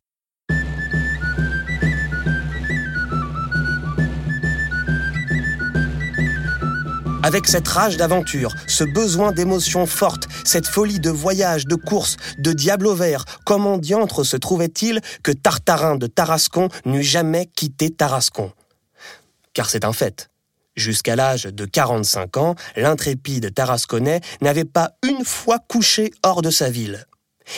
Avec 7.23 7.47
cette 7.47 7.69
rage 7.69 7.97
d'aventure, 7.97 8.52
ce 8.66 8.83
besoin 8.83 9.31
d'émotions 9.31 9.87
fortes, 9.87 10.26
cette 10.45 10.66
folie 10.66 10.99
de 10.99 11.11
voyage, 11.11 11.66
de 11.66 11.76
course, 11.76 12.16
de 12.38 12.52
diable 12.52 12.88
au 12.88 12.95
vert, 12.97 13.25
comment 13.47 13.78
diantre 13.78 14.25
se 14.25 14.37
trouvait-il 14.37 15.00
que 15.23 15.31
Tartarin 15.31 15.95
de 15.95 16.09
Tarascon 16.09 16.69
n'eût 16.85 17.04
jamais 17.04 17.47
quitté 17.47 17.90
Tarascon? 17.90 18.50
Car 19.52 19.71
c'est 19.71 19.85
un 19.85 19.92
fait. 19.92 20.32
Jusqu'à 20.75 21.17
l'âge 21.17 21.45
de 21.45 21.64
45 21.67 22.37
ans, 22.38 22.55
l'intrépide 22.76 23.52
Tarasconnais 23.52 24.21
n'avait 24.41 24.64
pas 24.64 24.93
une 25.07 25.25
fois 25.25 25.59
couché 25.59 26.12
hors 26.23 26.41
de 26.41 26.50
sa 26.50 26.71
ville. 26.71 27.07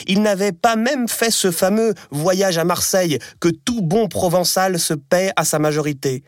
Il 0.07 0.21
n'avait 0.21 0.51
pas 0.51 0.75
même 0.75 1.07
fait 1.07 1.31
ce 1.31 1.51
fameux 1.51 1.93
voyage 2.11 2.57
à 2.57 2.65
Marseille 2.65 3.19
que 3.39 3.49
tout 3.49 3.81
bon 3.81 4.07
provençal 4.07 4.79
se 4.79 4.93
paie 4.93 5.31
à 5.35 5.45
sa 5.45 5.59
majorité. 5.59 6.23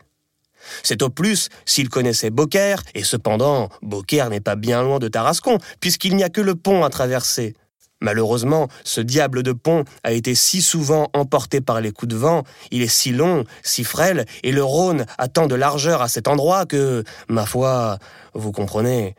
C'est 0.82 1.02
au 1.02 1.10
plus 1.10 1.48
s'il 1.66 1.88
connaissait 1.88 2.30
Beaucaire, 2.30 2.82
et 2.94 3.04
cependant, 3.04 3.68
Beaucaire 3.82 4.30
n'est 4.30 4.40
pas 4.40 4.56
bien 4.56 4.82
loin 4.82 4.98
de 4.98 5.08
Tarascon, 5.08 5.58
puisqu'il 5.80 6.16
n'y 6.16 6.24
a 6.24 6.28
que 6.30 6.40
le 6.40 6.54
pont 6.54 6.84
à 6.84 6.90
traverser. 6.90 7.54
Malheureusement, 8.00 8.68
ce 8.84 9.00
diable 9.00 9.42
de 9.42 9.52
pont 9.52 9.84
a 10.04 10.12
été 10.12 10.34
si 10.34 10.62
souvent 10.62 11.08
emporté 11.14 11.60
par 11.60 11.80
les 11.80 11.90
coups 11.90 12.10
de 12.10 12.16
vent, 12.16 12.44
il 12.70 12.82
est 12.82 12.88
si 12.88 13.10
long, 13.10 13.44
si 13.62 13.82
frêle, 13.82 14.24
et 14.44 14.52
le 14.52 14.62
Rhône 14.62 15.04
a 15.18 15.28
tant 15.28 15.48
de 15.48 15.56
largeur 15.56 16.00
à 16.00 16.08
cet 16.08 16.28
endroit 16.28 16.64
que, 16.64 17.02
ma 17.28 17.44
foi, 17.44 17.98
vous 18.34 18.52
comprenez, 18.52 19.16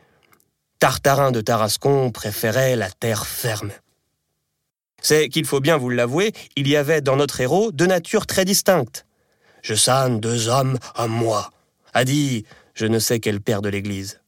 Tartarin 0.78 1.30
de 1.30 1.42
Tarascon 1.42 2.10
préférait 2.10 2.74
la 2.74 2.90
terre 2.90 3.26
ferme. 3.26 3.70
C'est 5.02 5.28
qu'il 5.28 5.44
faut 5.44 5.60
bien 5.60 5.76
vous 5.76 5.90
l'avouer, 5.90 6.32
il 6.56 6.66
y 6.66 6.76
avait 6.76 7.02
dans 7.02 7.16
notre 7.16 7.40
héros 7.40 7.72
deux 7.72 7.86
natures 7.86 8.26
très 8.26 8.46
distinctes. 8.46 9.04
Je 9.62 9.74
sane 9.74 10.20
deux 10.20 10.48
hommes 10.48 10.78
à 10.94 11.06
moi, 11.06 11.50
a 11.92 12.04
dit 12.04 12.46
je 12.72 12.86
ne 12.86 12.98
sais 12.98 13.20
quel 13.20 13.42
père 13.42 13.60
de 13.60 13.68
l'Église. 13.68 14.19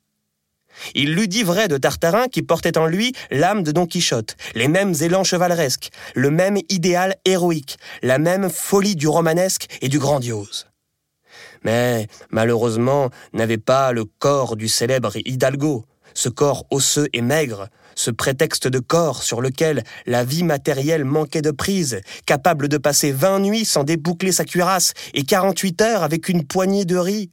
Il 0.94 1.14
l'eût 1.14 1.28
dit 1.28 1.42
vrai 1.42 1.68
de 1.68 1.76
Tartarin 1.76 2.28
qui 2.28 2.42
portait 2.42 2.78
en 2.78 2.86
lui 2.86 3.12
l'âme 3.30 3.62
de 3.62 3.72
Don 3.72 3.86
Quichotte, 3.86 4.36
les 4.54 4.68
mêmes 4.68 4.94
élans 5.00 5.24
chevaleresques, 5.24 5.90
le 6.14 6.30
même 6.30 6.58
idéal 6.68 7.16
héroïque, 7.24 7.78
la 8.02 8.18
même 8.18 8.50
folie 8.50 8.96
du 8.96 9.08
romanesque 9.08 9.66
et 9.80 9.88
du 9.88 9.98
grandiose. 9.98 10.66
Mais, 11.64 12.08
malheureusement, 12.30 13.10
n'avait 13.32 13.58
pas 13.58 13.92
le 13.92 14.04
corps 14.04 14.56
du 14.56 14.68
célèbre 14.68 15.16
Hidalgo, 15.24 15.84
ce 16.14 16.28
corps 16.28 16.66
osseux 16.70 17.08
et 17.12 17.22
maigre, 17.22 17.68
ce 17.94 18.10
prétexte 18.10 18.68
de 18.68 18.78
corps 18.78 19.22
sur 19.22 19.40
lequel 19.40 19.84
la 20.06 20.24
vie 20.24 20.44
matérielle 20.44 21.04
manquait 21.04 21.42
de 21.42 21.50
prise, 21.50 22.00
capable 22.26 22.68
de 22.68 22.78
passer 22.78 23.12
vingt 23.12 23.38
nuits 23.38 23.64
sans 23.64 23.84
déboucler 23.84 24.32
sa 24.32 24.44
cuirasse 24.44 24.92
et 25.14 25.24
quarante-huit 25.24 25.80
heures 25.80 26.02
avec 26.02 26.28
une 26.28 26.44
poignée 26.44 26.84
de 26.84 26.96
riz. 26.96 27.30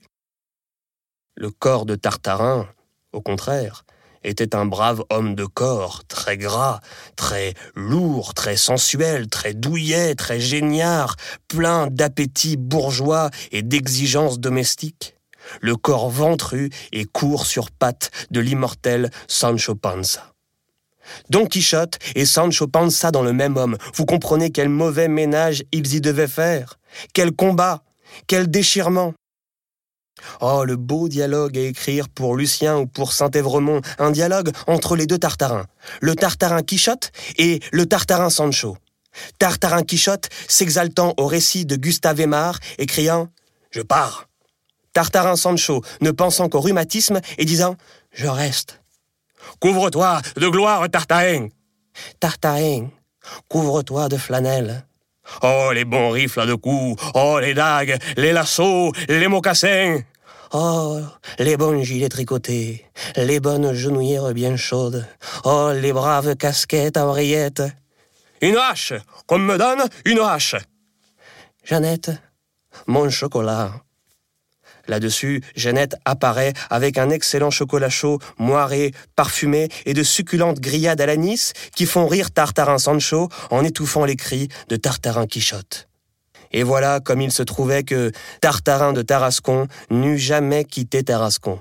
Le 1.36 1.50
corps 1.52 1.86
de 1.86 1.96
Tartarin, 1.96 2.68
au 3.14 3.22
contraire, 3.22 3.86
était 4.24 4.56
un 4.56 4.66
brave 4.66 5.04
homme 5.10 5.36
de 5.36 5.46
corps, 5.46 6.04
très 6.08 6.38
gras, 6.38 6.82
très 7.16 7.54
lourd, 7.76 8.34
très 8.34 8.58
sensuel, 8.58 9.28
très 9.28 9.54
douillet, 9.54 10.16
très 10.16 10.40
géniard, 10.40 11.16
plein 11.48 11.88
d'appétit 11.88 12.58
bourgeois 12.58 13.30
et 13.52 13.62
d'exigences 13.62 14.40
domestiques. 14.40 15.16
Le 15.62 15.76
corps 15.76 16.10
ventru 16.10 16.70
et 16.92 17.06
court 17.06 17.46
sur 17.46 17.72
pattes 17.72 18.12
de 18.30 18.40
l'immortel 18.40 19.10
Sancho 19.28 19.74
Panza. 19.76 20.34
Don 21.30 21.48
Quichotte 21.48 21.98
et 22.14 22.26
Sancho 22.26 22.68
Panza 22.68 23.10
dans 23.10 23.24
le 23.24 23.34
même 23.34 23.58
homme, 23.58 23.78
vous 23.96 24.06
comprenez 24.06 24.52
quel 24.52 24.70
mauvais 24.70 25.08
ménage 25.08 25.64
ils 25.72 25.96
y 25.96 26.02
devaient 26.02 26.28
faire, 26.28 26.78
quel 27.14 27.32
combat, 27.32 27.84
quel 28.28 28.50
déchirement. 28.52 29.14
Oh, 30.42 30.64
le 30.66 30.76
beau 30.76 31.10
dialogue 31.10 31.58
à 31.58 31.62
écrire 31.62 32.10
pour 32.10 32.36
Lucien 32.36 32.78
ou 32.78 32.86
pour 32.86 33.14
Saint-Évremont, 33.14 33.82
un 33.98 34.12
dialogue 34.12 34.52
entre 34.68 34.96
les 34.96 35.06
deux 35.06 35.18
Tartarins, 35.18 35.66
le 36.02 36.16
Tartarin 36.16 36.62
Quichotte 36.62 37.12
et 37.38 37.60
le 37.72 37.86
Tartarin 37.86 38.30
Sancho. 38.30 38.78
Tartarin 39.38 39.84
Quichotte 39.84 40.30
s'exaltant 40.48 41.14
au 41.18 41.28
récit 41.28 41.66
de 41.66 41.76
Gustave 41.76 42.22
Aimard 42.22 42.60
et 42.78 42.86
criant⁇ 42.86 43.24
Je 43.72 43.82
pars!⁇ 43.82 44.28
Tartarin 44.94 45.36
Sancho 45.36 45.82
ne 46.02 46.12
pensant 46.12 46.50
qu'au 46.50 46.62
rhumatisme 46.62 47.20
et 47.38 47.46
disant⁇ 47.46 47.74
Je 48.12 48.28
reste⁇ 48.28 48.82
Couvre-toi 49.60 50.22
de 50.36 50.48
gloire, 50.48 50.90
Tartarin 50.90 51.50
Tartarin, 52.20 52.90
couvre-toi 53.48 54.10
de 54.10 54.18
flanelle. 54.18 54.86
Oh, 55.42 55.72
les 55.74 55.86
bons 55.86 56.12
rifles 56.12 56.46
de 56.46 56.56
coups, 56.56 57.02
oh, 57.14 57.40
les 57.40 57.54
dagues, 57.54 57.98
les 58.18 58.34
lassos, 58.34 58.92
les 59.08 59.28
mocassins. 59.28 60.02
Oh, 60.52 61.00
les 61.38 61.58
bons 61.58 61.84
gilets 61.84 62.10
tricotés, 62.10 62.86
les 63.16 63.40
bonnes 63.40 63.74
genouillères 63.74 64.34
bien 64.34 64.56
chaudes, 64.56 65.06
oh, 65.44 65.72
les 65.74 65.94
braves 65.94 66.36
casquettes 66.36 66.98
à 66.98 67.06
oreillettes. 67.06 67.64
Une 68.42 68.58
hache, 68.58 68.94
qu'on 69.28 69.38
me 69.38 69.58
donne 69.58 69.84
une 70.06 70.20
hache. 70.20 70.56
Jeannette, 71.64 72.12
mon 72.88 73.10
chocolat. 73.10 73.74
Là-dessus, 74.90 75.42
Jeannette 75.56 75.96
apparaît 76.04 76.54
avec 76.72 76.98
un 76.98 77.12
excellent 77.12 77.52
chocolat 77.52 77.90
chaud, 77.90 78.18
moiré, 78.40 78.92
parfumé 79.16 79.70
et 79.86 79.94
de 79.94 80.02
succulentes 80.02 80.60
grillades 80.60 81.00
à 81.00 81.06
l'anis 81.06 81.54
qui 81.76 81.86
font 81.86 82.08
rire 82.08 82.32
Tartarin 82.32 82.80
Sancho 82.80 83.30
en 83.52 83.64
étouffant 83.64 84.04
les 84.04 84.16
cris 84.16 84.50
de 84.68 84.76
Tartarin 84.76 85.28
Quichotte. 85.28 85.88
Et 86.52 86.64
voilà 86.64 87.00
comme 87.00 87.22
il 87.22 87.32
se 87.32 87.44
trouvait 87.44 87.84
que 87.84 88.12
Tartarin 88.42 88.92
de 88.92 89.04
Tarascon 89.04 89.68
n'eût 89.92 90.18
jamais 90.18 90.66
quitté 90.66 91.04
Tarascon. 91.04 91.60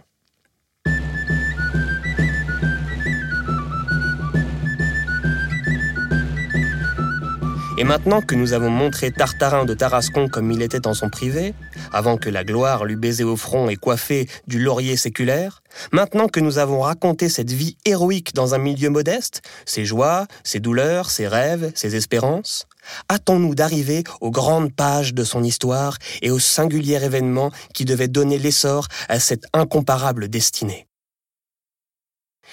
Et 7.80 7.84
maintenant 7.84 8.20
que 8.20 8.34
nous 8.34 8.54
avons 8.54 8.70
montré 8.70 9.12
Tartarin 9.12 9.64
de 9.64 9.72
Tarascon 9.72 10.28
comme 10.28 10.50
il 10.50 10.62
était 10.62 10.88
en 10.88 10.94
son 10.94 11.10
privé, 11.10 11.54
avant 11.92 12.16
que 12.16 12.28
la 12.28 12.42
gloire 12.42 12.84
lui 12.84 12.96
baisait 12.96 13.22
au 13.22 13.36
front 13.36 13.68
et 13.68 13.76
coiffé 13.76 14.28
du 14.48 14.58
laurier 14.58 14.96
séculaire, 14.96 15.62
maintenant 15.92 16.26
que 16.26 16.40
nous 16.40 16.58
avons 16.58 16.80
raconté 16.80 17.28
cette 17.28 17.52
vie 17.52 17.76
héroïque 17.84 18.34
dans 18.34 18.52
un 18.52 18.58
milieu 18.58 18.90
modeste, 18.90 19.42
ses 19.64 19.84
joies, 19.84 20.26
ses 20.42 20.58
douleurs, 20.58 21.08
ses 21.08 21.28
rêves, 21.28 21.70
ses 21.76 21.94
espérances, 21.94 22.66
hâtons-nous 23.12 23.54
d'arriver 23.54 24.02
aux 24.20 24.32
grandes 24.32 24.74
pages 24.74 25.14
de 25.14 25.22
son 25.22 25.44
histoire 25.44 25.98
et 26.20 26.32
aux 26.32 26.40
singuliers 26.40 27.04
événements 27.04 27.52
qui 27.74 27.84
devaient 27.84 28.08
donner 28.08 28.38
l'essor 28.38 28.88
à 29.08 29.20
cette 29.20 29.44
incomparable 29.52 30.26
destinée. 30.26 30.88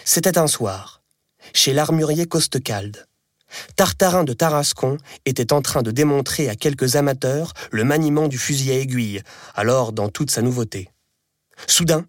C'était 0.04 0.38
un 0.38 0.46
soir, 0.46 1.02
chez 1.52 1.74
l'armurier 1.74 2.28
Costecalde. 2.28 3.08
Tartarin 3.76 4.24
de 4.24 4.34
Tarascon 4.34 4.98
était 5.26 5.54
en 5.54 5.62
train 5.62 5.82
de 5.82 5.92
démontrer 5.92 6.50
à 6.50 6.56
quelques 6.56 6.96
amateurs 6.96 7.54
le 7.72 7.84
maniement 7.84 8.28
du 8.28 8.38
fusil 8.38 8.72
à 8.72 8.76
aiguille, 8.76 9.22
alors 9.54 9.92
dans 9.92 10.10
toute 10.10 10.32
sa 10.32 10.42
nouveauté. 10.42 10.90
Soudain, 11.68 12.06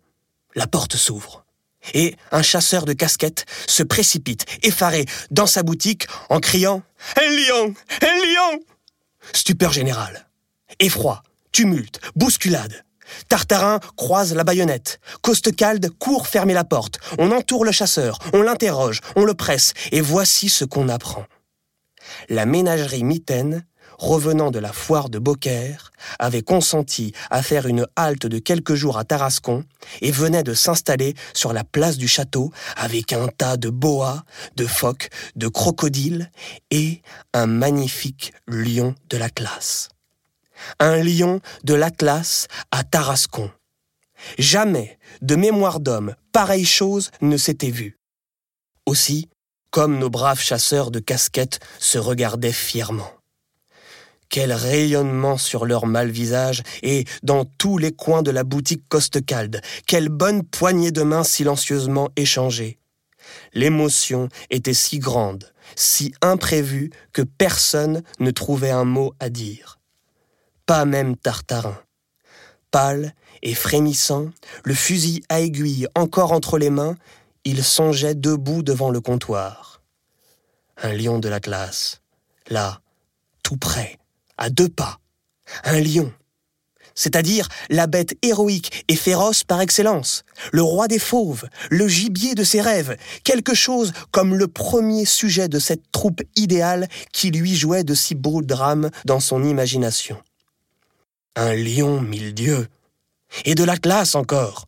la 0.55 0.67
porte 0.67 0.97
s'ouvre. 0.97 1.45
Et 1.95 2.17
un 2.33 2.43
chasseur 2.43 2.85
de 2.85 2.93
casquettes 2.93 3.47
se 3.69 3.83
précipite, 3.83 4.45
effaré, 4.63 5.05
dans 5.31 5.47
sa 5.47 5.63
boutique 5.63 6.07
en 6.29 6.41
criant 6.41 6.83
Un 7.17 7.29
lion 7.29 7.75
Un 8.03 8.17
lion 8.27 8.61
Stupeur 9.33 9.73
générale. 9.73 10.29
Effroi, 10.81 11.23
tumulte, 11.53 12.01
bousculade. 12.17 12.86
Tartarin 13.29 13.81
croise 13.97 14.35
la 14.35 14.45
baïonnette. 14.45 15.01
Costecalde 15.23 15.91
court 15.99 16.27
fermer 16.27 16.55
la 16.55 16.65
porte. 16.65 16.99
On 17.19 17.31
entoure 17.33 17.65
le 17.65 17.73
chasseur, 17.73 18.19
on 18.33 18.43
l'interroge, 18.43 19.01
on 19.17 19.25
le 19.25 19.35
presse, 19.35 19.73
et 19.93 20.01
voici 20.01 20.49
ce 20.49 20.65
qu'on 20.65 20.89
apprend 20.89 21.25
la 22.29 22.47
ménagerie 22.47 23.05
mitaine 23.05 23.65
revenant 23.99 24.51
de 24.51 24.59
la 24.59 24.73
foire 24.73 25.09
de 25.09 25.19
Beaucaire, 25.19 25.91
avait 26.19 26.43
consenti 26.43 27.13
à 27.31 27.43
faire 27.43 27.67
une 27.67 27.87
halte 27.97 28.27
de 28.27 28.39
quelques 28.39 28.75
jours 28.75 28.99
à 28.99 29.05
Tarascon 29.05 29.65
et 30.03 30.11
venait 30.11 30.43
de 30.43 30.53
s'installer 30.53 31.15
sur 31.33 31.55
la 31.55 31.65
place 31.65 31.97
du 31.97 32.07
château 32.07 32.53
avec 32.77 33.15
un 33.15 33.29
tas 33.29 33.57
de 33.57 33.71
boas, 33.71 34.25
de 34.57 34.67
phoques, 34.67 35.09
de 35.35 35.49
crocodiles 35.49 36.31
et 36.71 37.01
un 37.33 37.47
magnifique 37.47 38.35
lion 38.47 38.95
de 39.09 39.17
l'Atlas. 39.17 39.89
Un 40.79 40.97
lion 41.03 41.41
de 41.65 41.75
l'Atlas 41.75 42.49
à 42.71 42.85
Tarascon. 42.85 43.51
Jamais, 44.39 44.99
de 45.23 45.37
mémoire 45.37 45.81
d'homme, 45.81 46.15
pareille 46.33 46.65
chose 46.65 47.11
ne 47.21 47.37
s'était 47.37 47.71
vue. 47.71 47.99
Aussi, 48.87 49.29
comme 49.71 49.99
nos 49.99 50.11
braves 50.11 50.41
chasseurs 50.41 50.91
de 50.91 51.01
casquettes 51.01 51.61
se 51.79 51.99
regardaient 51.99 52.53
fièrement. 52.53 53.11
Quel 54.29 54.53
rayonnement 54.53 55.39
sur 55.39 55.67
leur 55.67 55.87
mal 55.87 56.11
visage 56.11 56.63
et 56.83 57.05
dans 57.23 57.45
tous 57.45 57.79
les 57.79 57.93
coins 57.93 58.23
de 58.23 58.31
la 58.31 58.43
boutique 58.43 58.89
Costecalde, 58.89 59.61
quelle 59.87 60.09
bonne 60.09 60.43
poignée 60.43 60.91
de 60.91 61.03
mains 61.03 61.25
silencieusement 61.25 62.11
échangées. 62.17 62.79
L'émotion 63.55 64.29
était 64.51 64.75
si 64.75 64.99
grande, 64.99 65.53
si 65.75 66.15
imprévue 66.23 66.91
que 67.13 67.23
personne 67.23 68.03
ne 68.19 68.31
trouvait 68.31 68.71
un 68.71 68.85
mot 68.85 69.15
à 69.21 69.29
dire. 69.29 69.76
Pas 70.67 70.85
même 70.85 71.17
Tartarin. 71.17 71.79
Pâle 72.73 73.15
et 73.43 73.55
frémissant, 73.55 74.31
le 74.65 74.75
fusil 74.75 75.23
à 75.29 75.41
aiguille 75.41 75.87
encore 75.95 76.33
entre 76.33 76.59
les 76.59 76.71
mains, 76.71 76.97
il 77.45 77.63
songeait 77.63 78.17
debout 78.17 78.65
devant 78.65 78.91
le 78.91 79.01
comptoir. 79.01 79.81
Un 80.83 80.93
lion 80.93 81.21
de 81.21 81.29
l'Atlas, 81.29 82.03
là, 82.49 82.81
tout 83.45 83.57
près, 83.57 83.97
à 84.37 84.51
deux 84.51 84.69
pas. 84.69 84.99
Un 85.63 85.81
lion. 85.81 86.13
C'est-à-dire 86.97 87.49
la 87.71 87.87
bête 87.87 88.17
héroïque 88.23 88.85
et 88.89 88.97
féroce 88.97 89.45
par 89.45 89.61
excellence, 89.61 90.25
le 90.51 90.63
roi 90.63 90.89
des 90.89 90.99
fauves, 90.99 91.45
le 91.71 91.87
gibier 91.87 92.35
de 92.35 92.43
ses 92.43 92.61
rêves, 92.61 92.97
quelque 93.23 93.55
chose 93.55 93.93
comme 94.11 94.35
le 94.35 94.49
premier 94.49 95.05
sujet 95.05 95.49
de 95.49 95.61
cette 95.61 95.93
troupe 95.93 96.23
idéale 96.35 96.89
qui 97.13 97.31
lui 97.31 97.55
jouait 97.55 97.85
de 97.85 97.95
si 97.95 98.17
beaux 98.17 98.43
drames 98.43 98.91
dans 99.05 99.21
son 99.21 99.45
imagination. 99.45 100.17
Un 101.37 101.55
lion, 101.55 102.01
mille 102.01 102.33
dieux. 102.33 102.67
Et 103.45 103.55
de 103.55 103.63
l'Atlas 103.63 104.15
encore. 104.15 104.67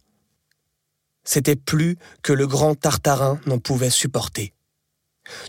C'était 1.25 1.57
plus 1.57 1.97
que 2.23 2.33
le 2.33 2.47
grand 2.47 2.75
Tartarin 2.75 3.41
n'en 3.47 3.59
pouvait 3.59 3.91
supporter. 3.91 4.53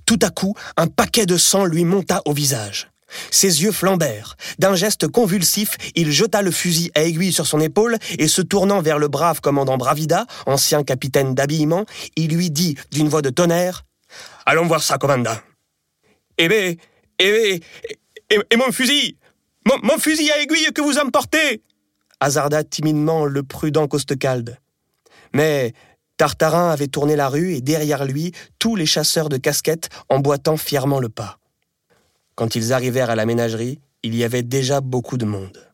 Tout 0.06 0.20
à 0.22 0.30
coup, 0.30 0.56
un 0.78 0.88
paquet 0.88 1.26
de 1.26 1.38
sang 1.38 1.66
lui 1.66 1.84
monta 1.84 2.22
au 2.26 2.34
visage. 2.34 2.90
Ses 3.32 3.64
yeux 3.64 3.72
flambèrent. 3.72 4.36
D'un 4.60 4.76
geste 4.76 5.08
convulsif, 5.08 5.78
il 5.96 6.12
jeta 6.12 6.42
le 6.42 6.52
fusil 6.52 6.92
à 6.96 7.04
aiguille 7.04 7.34
sur 7.34 7.48
son 7.48 7.60
épaule 7.60 7.98
et 8.18 8.28
se 8.28 8.42
tournant 8.42 8.82
vers 8.82 9.00
le 9.00 9.08
brave 9.08 9.42
commandant 9.42 9.78
Bravida, 9.78 10.26
ancien 10.46 10.84
capitaine 10.84 11.36
d'habillement, 11.36 11.86
il 12.16 12.36
lui 12.36 12.52
dit 12.52 12.78
d'une 12.92 13.10
voix 13.10 13.22
de 13.22 13.30
tonnerre 13.30 13.86
Allons 14.46 14.68
voir 14.68 14.82
ça, 14.82 14.98
commandant. 14.98 15.38
Eh 16.38 16.48
bien, 16.48 16.74
eh 17.20 17.60
et, 18.30 18.56
mon 18.58 18.72
fusil 18.72 19.18
mon, 19.66 19.98
fusil 19.98 20.32
à 20.32 20.40
aiguille 20.42 20.72
que 20.74 20.82
vous 20.82 20.98
emportez 20.98 21.64
hasarda 22.20 22.64
timidement 22.64 23.26
le 23.26 23.44
prudent 23.44 23.88
Costecalde. 23.88 24.58
Mais 25.34 25.74
Tartarin 26.18 26.70
avait 26.70 26.88
tourné 26.88 27.16
la 27.16 27.30
rue 27.30 27.54
et 27.54 27.62
derrière 27.62 28.06
lui, 28.06 28.34
tous 28.60 28.76
les 28.76 28.86
chasseurs 28.86 29.30
de 29.30 29.38
casquettes 29.38 29.90
emboîtant 30.10 30.58
fièrement 30.58 31.00
le 31.00 31.10
pas. 31.10 31.40
Quand 32.36 32.56
ils 32.56 32.74
arrivèrent 32.74 33.10
à 33.10 33.16
la 33.16 33.26
ménagerie, 33.26 33.80
il 34.04 34.16
y 34.16 34.24
avait 34.24 34.44
déjà 34.44 34.82
beaucoup 34.82 35.18
de 35.18 35.26
monde. 35.26 35.66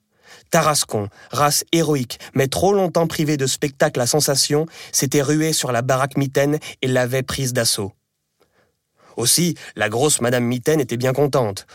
Tarascon, 0.51 1.09
race 1.31 1.63
héroïque, 1.71 2.19
mais 2.33 2.47
trop 2.47 2.73
longtemps 2.73 3.07
privé 3.07 3.37
de 3.37 3.47
spectacle 3.47 3.99
à 3.99 4.07
sensation, 4.07 4.67
s'était 4.91 5.21
rué 5.21 5.53
sur 5.53 5.71
la 5.71 5.81
baraque 5.81 6.17
mitaine 6.17 6.59
et 6.81 6.87
l'avait 6.87 7.23
prise 7.23 7.53
d'assaut. 7.53 7.91
Aussi, 9.17 9.55
la 9.75 9.89
grosse 9.89 10.21
Madame 10.21 10.43
Mitaine 10.43 10.79
était 10.79 10.97
bien 10.97 11.13
contente. 11.13 11.65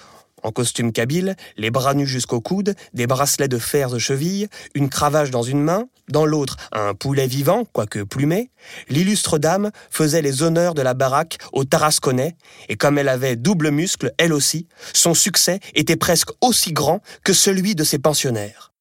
En 0.42 0.53
costume 0.53 0.92
kabyle, 0.92 1.37
les 1.57 1.70
bras 1.70 1.94
nus 1.94 2.07
jusqu'au 2.07 2.40
coude, 2.40 2.74
des 2.94 3.07
bracelets 3.07 3.48
de 3.48 3.59
fer 3.59 3.90
de 3.90 3.98
cheville, 3.98 4.48
une 4.74 4.88
cravache 4.88 5.31
dans 5.31 5.42
une 5.42 5.62
main, 5.62 5.88
dans 6.09 6.26
l'autre 6.26 6.57
un 6.72 6.94
poulet 6.94 7.26
vivant, 7.26 7.64
quoique 7.64 8.00
plumé, 8.00 8.50
l'illustre 8.88 9.38
dame 9.38 9.70
faisait 9.90 10.22
les 10.22 10.42
honneurs 10.42 10.74
de 10.74 10.83
la 10.83 10.94
baraque 10.94 11.38
au 11.53 11.64
Tarasconnais, 11.64 12.37
et 12.68 12.76
comme 12.76 12.98
elle 12.98 13.09
avait 13.09 13.37
double 13.37 13.70
muscle, 13.70 14.12
elle 14.18 14.33
aussi, 14.33 14.66
son 14.92 15.14
succès 15.14 15.61
était 15.74 15.96
presque 15.96 16.31
aussi 16.40 16.72
grand 16.72 17.00
que 17.24 17.33
celui 17.33 17.74
de 17.74 17.85
ses 17.85 17.98
pensionnaires. 17.98 18.72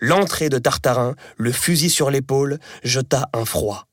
L'entrée 0.00 0.48
de 0.48 0.58
Tartarin, 0.58 1.14
le 1.36 1.52
fusil 1.52 1.90
sur 1.90 2.10
l'épaule, 2.10 2.58
jeta 2.82 3.28
un 3.32 3.44
froid 3.44 3.86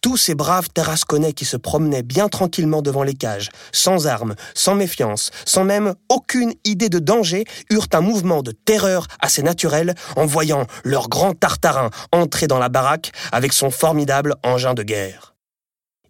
tous 0.00 0.16
ces 0.16 0.34
braves 0.34 0.68
Tarasconnais 0.70 1.32
qui 1.32 1.44
se 1.44 1.56
promenaient 1.56 2.02
bien 2.02 2.28
tranquillement 2.28 2.82
devant 2.82 3.02
les 3.02 3.14
cages, 3.14 3.50
sans 3.72 4.06
armes, 4.06 4.34
sans 4.54 4.74
méfiance, 4.74 5.30
sans 5.44 5.64
même 5.64 5.94
aucune 6.08 6.54
idée 6.64 6.88
de 6.88 6.98
danger, 6.98 7.44
eurent 7.70 7.88
un 7.92 8.00
mouvement 8.00 8.42
de 8.42 8.52
terreur 8.52 9.06
assez 9.20 9.42
naturel 9.42 9.94
en 10.16 10.26
voyant 10.26 10.66
leur 10.84 11.08
grand 11.08 11.34
Tartarin 11.34 11.90
entrer 12.12 12.46
dans 12.46 12.58
la 12.58 12.68
baraque 12.68 13.12
avec 13.32 13.52
son 13.52 13.70
formidable 13.70 14.36
engin 14.42 14.74
de 14.74 14.82
guerre. 14.82 15.34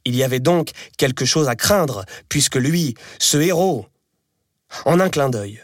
Il 0.04 0.16
y 0.16 0.22
avait 0.22 0.40
donc 0.40 0.70
quelque 0.96 1.24
chose 1.24 1.48
à 1.48 1.56
craindre, 1.56 2.04
puisque 2.28 2.56
lui, 2.56 2.94
ce 3.18 3.38
héros... 3.38 3.86
En 4.84 5.00
un 5.00 5.08
clin 5.08 5.30
d'œil, 5.30 5.60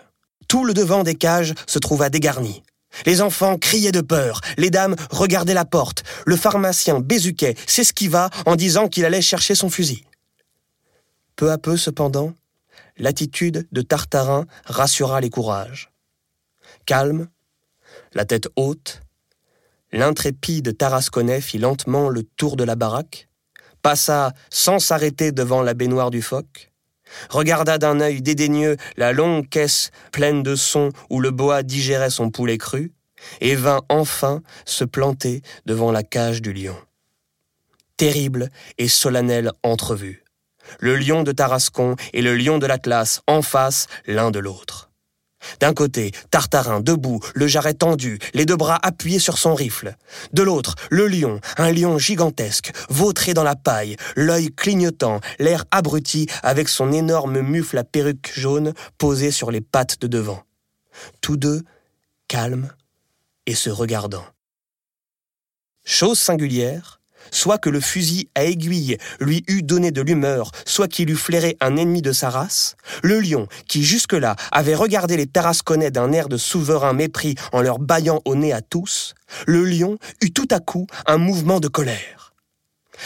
tout 0.48 0.64
le 0.64 0.74
devant 0.74 1.04
des 1.04 1.14
cages 1.14 1.54
se 1.68 1.78
trouva 1.78 2.10
dégarni. 2.10 2.64
Les 3.04 3.20
enfants 3.20 3.58
criaient 3.58 3.92
de 3.92 4.00
peur, 4.00 4.40
les 4.56 4.70
dames 4.70 4.96
regardaient 5.10 5.54
la 5.54 5.64
porte, 5.64 6.04
le 6.24 6.36
pharmacien 6.36 7.00
Bézuquet 7.00 7.54
s'esquiva 7.66 8.30
en 8.46 8.56
disant 8.56 8.88
qu'il 8.88 9.04
allait 9.04 9.20
chercher 9.20 9.54
son 9.54 9.68
fusil. 9.68 10.04
Peu 11.36 11.50
à 11.50 11.58
peu, 11.58 11.76
cependant, 11.76 12.32
l'attitude 12.96 13.68
de 13.70 13.82
Tartarin 13.82 14.46
rassura 14.64 15.20
les 15.20 15.30
courages. 15.30 15.90
Calme, 16.86 17.28
la 18.14 18.24
tête 18.24 18.48
haute, 18.56 19.02
l'intrépide 19.92 20.76
Tarasconnais 20.76 21.40
fit 21.40 21.58
lentement 21.58 22.08
le 22.08 22.22
tour 22.22 22.56
de 22.56 22.64
la 22.64 22.76
baraque, 22.76 23.28
passa 23.82 24.32
sans 24.50 24.78
s'arrêter 24.78 25.32
devant 25.32 25.62
la 25.62 25.74
baignoire 25.74 26.10
du 26.10 26.22
phoque, 26.22 26.72
regarda 27.30 27.78
d'un 27.78 28.00
œil 28.00 28.22
dédaigneux 28.22 28.76
la 28.96 29.12
longue 29.12 29.48
caisse 29.48 29.90
pleine 30.12 30.42
de 30.42 30.54
sons 30.54 30.90
où 31.10 31.20
le 31.20 31.30
bois 31.30 31.62
digérait 31.62 32.10
son 32.10 32.30
poulet 32.30 32.58
cru, 32.58 32.92
et 33.40 33.54
vint 33.54 33.82
enfin 33.88 34.42
se 34.64 34.84
planter 34.84 35.42
devant 35.64 35.92
la 35.92 36.02
cage 36.02 36.42
du 36.42 36.52
lion. 36.52 36.76
Terrible 37.96 38.50
et 38.78 38.88
solennelle 38.88 39.52
entrevue. 39.62 40.22
Le 40.80 40.96
lion 40.96 41.22
de 41.22 41.32
Tarascon 41.32 41.96
et 42.12 42.22
le 42.22 42.36
lion 42.36 42.58
de 42.58 42.66
l'Atlas 42.66 43.22
en 43.26 43.40
face 43.40 43.86
l'un 44.06 44.30
de 44.30 44.38
l'autre. 44.38 44.85
D'un 45.60 45.74
côté, 45.74 46.12
Tartarin 46.30 46.80
debout, 46.80 47.20
le 47.34 47.46
jarret 47.46 47.74
tendu, 47.74 48.18
les 48.34 48.46
deux 48.46 48.56
bras 48.56 48.78
appuyés 48.82 49.18
sur 49.18 49.38
son 49.38 49.54
rifle. 49.54 49.96
De 50.32 50.42
l'autre, 50.42 50.74
le 50.90 51.06
lion, 51.06 51.40
un 51.58 51.72
lion 51.72 51.98
gigantesque, 51.98 52.72
vautré 52.88 53.34
dans 53.34 53.44
la 53.44 53.56
paille, 53.56 53.96
l'œil 54.14 54.50
clignotant, 54.54 55.20
l'air 55.38 55.64
abruti 55.70 56.26
avec 56.42 56.68
son 56.68 56.92
énorme 56.92 57.40
mufle 57.40 57.78
à 57.78 57.84
perruque 57.84 58.32
jaune 58.34 58.72
posé 58.98 59.30
sur 59.30 59.50
les 59.50 59.60
pattes 59.60 60.00
de 60.00 60.06
devant. 60.06 60.42
Tous 61.20 61.36
deux, 61.36 61.62
calmes 62.28 62.72
et 63.46 63.54
se 63.54 63.70
regardant. 63.70 64.24
Chose 65.84 66.18
singulière, 66.18 67.00
soit 67.30 67.58
que 67.58 67.70
le 67.70 67.80
fusil 67.80 68.28
à 68.34 68.44
aiguille 68.44 68.98
lui 69.20 69.44
eût 69.48 69.62
donné 69.62 69.90
de 69.90 70.02
l'humeur, 70.02 70.50
soit 70.64 70.88
qu'il 70.88 71.10
eût 71.10 71.16
flairé 71.16 71.56
un 71.60 71.76
ennemi 71.76 72.02
de 72.02 72.12
sa 72.12 72.30
race, 72.30 72.76
le 73.02 73.20
lion, 73.20 73.48
qui 73.68 73.82
jusque-là 73.82 74.36
avait 74.52 74.74
regardé 74.74 75.16
les 75.16 75.26
Tarasconnais 75.26 75.90
d'un 75.90 76.12
air 76.12 76.28
de 76.28 76.36
souverain 76.36 76.92
mépris 76.92 77.34
en 77.52 77.62
leur 77.62 77.78
bâillant 77.78 78.20
au 78.24 78.34
nez 78.34 78.52
à 78.52 78.62
tous, 78.62 79.14
le 79.46 79.64
lion 79.64 79.98
eut 80.22 80.32
tout 80.32 80.48
à 80.50 80.60
coup 80.60 80.86
un 81.06 81.18
mouvement 81.18 81.60
de 81.60 81.68
colère. 81.68 82.34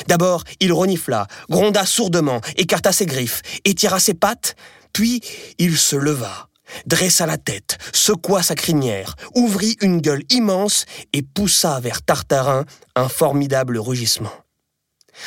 D'abord, 0.07 0.45
il 0.61 0.73
renifla, 0.73 1.27
gronda 1.49 1.85
sourdement, 1.85 2.41
écarta 2.57 2.93
ses 2.93 3.07
griffes, 3.07 3.43
étira 3.65 3.99
ses 3.99 4.15
pattes, 4.15 4.55
puis 4.93 5.21
il 5.59 5.77
se 5.77 5.97
leva, 5.97 6.49
dressa 6.87 7.27
la 7.27 7.39
tête, 7.39 7.79
secoua 7.93 8.43
sa 8.43 8.55
crinière, 8.55 9.17
ouvrit 9.35 9.77
une 9.81 10.01
gueule 10.01 10.25
immense 10.31 10.85
et 11.13 11.23
poussa 11.23 11.81
vers 11.81 12.03
Tartarin 12.03 12.65
un 12.97 13.09
formidable 13.09 13.79
rugissement. 13.79 14.33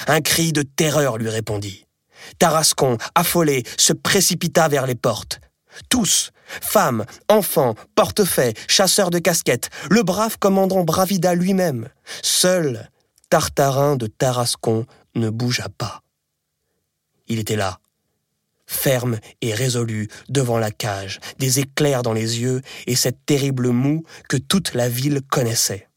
Un 0.08 0.22
cri 0.22 0.54
de 0.54 0.64
terreur 0.64 1.18
lui 1.18 1.30
répondit. 1.30 1.86
Tarascon, 2.40 2.98
affolé, 3.16 3.64
se 3.78 3.94
précipita 3.94 4.68
vers 4.68 4.86
les 4.86 4.96
portes. 4.96 5.40
Tous, 5.90 6.32
femmes, 6.62 7.06
enfants, 7.30 7.76
portefaix, 7.96 8.54
chasseurs 8.68 9.10
de 9.10 9.20
casquettes, 9.20 9.70
le 9.90 10.04
brave 10.04 10.38
commandant 10.40 10.84
Bravida 10.84 11.36
lui-même, 11.36 11.90
seul 12.22 12.90
Tartarin 13.30 13.96
de 13.96 14.08
Tarascon 14.08 14.86
ne 15.16 15.30
bougea 15.30 15.68
pas. 15.70 16.02
Il 17.28 17.40
était 17.40 17.56
là, 17.56 17.80
ferme 18.66 19.20
et 19.42 19.54
résolu 19.54 20.10
devant 20.30 20.58
la 20.58 20.72
cage, 20.72 21.20
des 21.40 21.60
éclairs 21.60 22.04
dans 22.04 22.14
les 22.14 22.40
yeux 22.40 22.62
et 22.88 22.96
cette 22.96 23.26
terrible 23.26 23.70
moue 23.70 24.04
que 24.30 24.38
toute 24.38 24.74
la 24.74 24.90
ville 24.90 25.22
connaissait. 25.30 25.88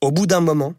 Au 0.00 0.10
bout 0.10 0.26
d'un 0.26 0.40
moment, 0.40 0.74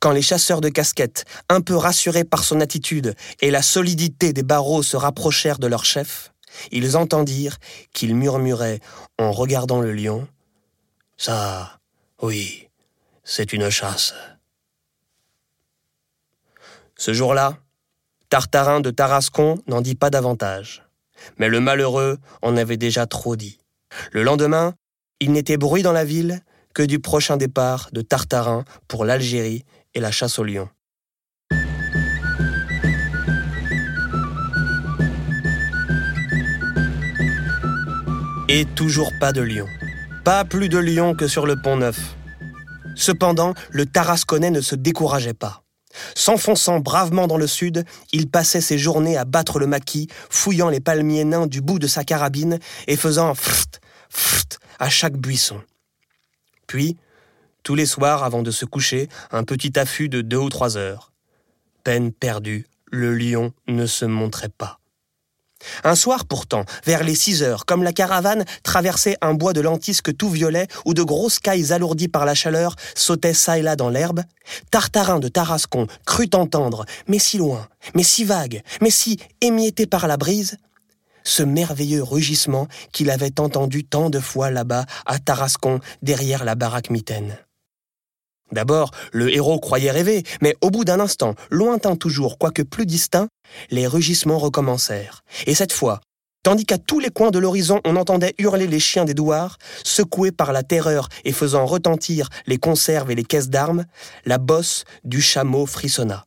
quand 0.00 0.12
les 0.12 0.22
chasseurs 0.22 0.60
de 0.60 0.68
casquettes, 0.68 1.24
un 1.48 1.60
peu 1.60 1.74
rassurés 1.74 2.24
par 2.24 2.44
son 2.44 2.60
attitude 2.60 3.14
et 3.40 3.50
la 3.50 3.62
solidité 3.62 4.32
des 4.32 4.42
barreaux 4.42 4.82
se 4.82 4.96
rapprochèrent 4.96 5.58
de 5.58 5.66
leur 5.66 5.84
chef, 5.84 6.32
ils 6.70 6.96
entendirent 6.96 7.58
qu'il 7.92 8.14
murmurait 8.14 8.80
en 9.18 9.32
regardant 9.32 9.80
le 9.80 9.92
lion 9.92 10.28
Ça, 11.16 11.80
oui, 12.22 12.68
c'est 13.24 13.52
une 13.52 13.70
chasse. 13.70 14.14
Ce 16.96 17.12
jour-là, 17.12 17.58
Tartarin 18.28 18.80
de 18.80 18.90
Tarascon 18.90 19.62
n'en 19.66 19.80
dit 19.80 19.94
pas 19.94 20.10
davantage. 20.10 20.82
Mais 21.38 21.48
le 21.48 21.60
malheureux 21.60 22.18
en 22.42 22.56
avait 22.56 22.76
déjà 22.76 23.06
trop 23.06 23.36
dit. 23.36 23.58
Le 24.12 24.22
lendemain, 24.22 24.74
il 25.20 25.32
n'était 25.32 25.56
bruit 25.56 25.82
dans 25.82 25.92
la 25.92 26.04
ville 26.04 26.40
que 26.74 26.82
du 26.82 26.98
prochain 26.98 27.36
départ 27.36 27.88
de 27.92 28.02
Tartarin 28.02 28.64
pour 28.88 29.04
l'Algérie 29.04 29.64
et 29.94 30.00
la 30.00 30.10
chasse 30.10 30.38
au 30.38 30.44
lion. 30.44 30.68
Et 38.48 38.64
toujours 38.76 39.12
pas 39.20 39.32
de 39.32 39.42
lion. 39.42 39.66
Pas 40.24 40.44
plus 40.44 40.68
de 40.68 40.78
lion 40.78 41.14
que 41.14 41.28
sur 41.28 41.46
le 41.46 41.56
pont 41.60 41.76
Neuf. 41.76 42.16
Cependant, 42.96 43.54
le 43.70 43.86
Tarasconnais 43.86 44.50
ne 44.50 44.60
se 44.60 44.74
décourageait 44.74 45.34
pas. 45.34 45.65
S'enfonçant 46.14 46.80
bravement 46.80 47.26
dans 47.26 47.36
le 47.36 47.46
sud, 47.46 47.84
il 48.12 48.28
passait 48.28 48.60
ses 48.60 48.78
journées 48.78 49.16
à 49.16 49.24
battre 49.24 49.58
le 49.58 49.66
maquis, 49.66 50.08
fouillant 50.30 50.68
les 50.68 50.80
palmiers 50.80 51.24
nains 51.24 51.46
du 51.46 51.60
bout 51.60 51.78
de 51.78 51.86
sa 51.86 52.04
carabine 52.04 52.58
et 52.86 52.96
faisant 52.96 53.34
fft, 53.34 53.80
fft 54.10 54.58
à 54.78 54.88
chaque 54.88 55.16
buisson. 55.16 55.60
Puis, 56.66 56.96
tous 57.62 57.74
les 57.74 57.86
soirs 57.86 58.22
avant 58.22 58.42
de 58.42 58.50
se 58.50 58.64
coucher, 58.64 59.08
un 59.30 59.44
petit 59.44 59.78
affût 59.78 60.08
de 60.08 60.20
deux 60.20 60.36
ou 60.36 60.48
trois 60.48 60.76
heures. 60.76 61.12
Peine 61.84 62.12
perdue, 62.12 62.66
le 62.90 63.14
lion 63.14 63.52
ne 63.66 63.86
se 63.86 64.04
montrait 64.04 64.48
pas. 64.48 64.78
Un 65.84 65.94
soir 65.94 66.24
pourtant, 66.24 66.64
vers 66.84 67.04
les 67.04 67.14
six 67.14 67.42
heures, 67.42 67.66
comme 67.66 67.82
la 67.82 67.92
caravane 67.92 68.44
traversait 68.62 69.16
un 69.20 69.34
bois 69.34 69.52
de 69.52 69.60
lentisques 69.60 70.16
tout 70.16 70.28
violet 70.28 70.66
où 70.84 70.94
de 70.94 71.02
grosses 71.02 71.38
cailles 71.38 71.72
alourdies 71.72 72.08
par 72.08 72.24
la 72.24 72.34
chaleur 72.34 72.76
sautaient 72.94 73.34
çà 73.34 73.58
et 73.58 73.62
là 73.62 73.76
dans 73.76 73.90
l'herbe, 73.90 74.22
Tartarin 74.70 75.18
de 75.18 75.28
Tarascon 75.28 75.86
crut 76.04 76.34
entendre, 76.34 76.84
mais 77.08 77.18
si 77.18 77.38
loin, 77.38 77.68
mais 77.94 78.02
si 78.02 78.24
vague, 78.24 78.62
mais 78.80 78.90
si 78.90 79.18
émietté 79.40 79.86
par 79.86 80.06
la 80.06 80.16
brise, 80.16 80.56
ce 81.24 81.42
merveilleux 81.42 82.02
rugissement 82.02 82.68
qu'il 82.92 83.10
avait 83.10 83.40
entendu 83.40 83.84
tant 83.84 84.10
de 84.10 84.20
fois 84.20 84.50
là-bas 84.50 84.86
à 85.06 85.18
Tarascon 85.18 85.80
derrière 86.02 86.44
la 86.44 86.54
baraque 86.54 86.90
mitaine. 86.90 87.36
D'abord, 88.52 88.92
le 89.12 89.32
héros 89.32 89.58
croyait 89.58 89.90
rêver, 89.90 90.22
mais 90.40 90.54
au 90.60 90.70
bout 90.70 90.84
d'un 90.84 91.00
instant, 91.00 91.34
lointain 91.50 91.96
toujours, 91.96 92.38
quoique 92.38 92.62
plus 92.62 92.86
distinct, 92.86 93.28
les 93.70 93.86
rugissements 93.86 94.38
recommencèrent. 94.38 95.24
Et 95.46 95.54
cette 95.54 95.72
fois, 95.72 96.00
tandis 96.44 96.64
qu'à 96.64 96.78
tous 96.78 97.00
les 97.00 97.10
coins 97.10 97.32
de 97.32 97.40
l'horizon 97.40 97.80
on 97.84 97.96
entendait 97.96 98.34
hurler 98.38 98.68
les 98.68 98.78
chiens 98.78 99.04
des 99.04 99.14
douars, 99.14 99.58
secoués 99.82 100.30
par 100.30 100.52
la 100.52 100.62
terreur 100.62 101.08
et 101.24 101.32
faisant 101.32 101.66
retentir 101.66 102.28
les 102.46 102.58
conserves 102.58 103.10
et 103.10 103.16
les 103.16 103.24
caisses 103.24 103.48
d'armes, 103.48 103.84
la 104.24 104.38
bosse 104.38 104.84
du 105.02 105.20
chameau 105.20 105.66
frissonna. 105.66 106.24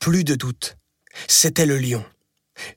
Plus 0.00 0.24
de 0.24 0.34
doute, 0.34 0.76
c'était 1.28 1.66
le 1.66 1.78
lion. 1.78 2.04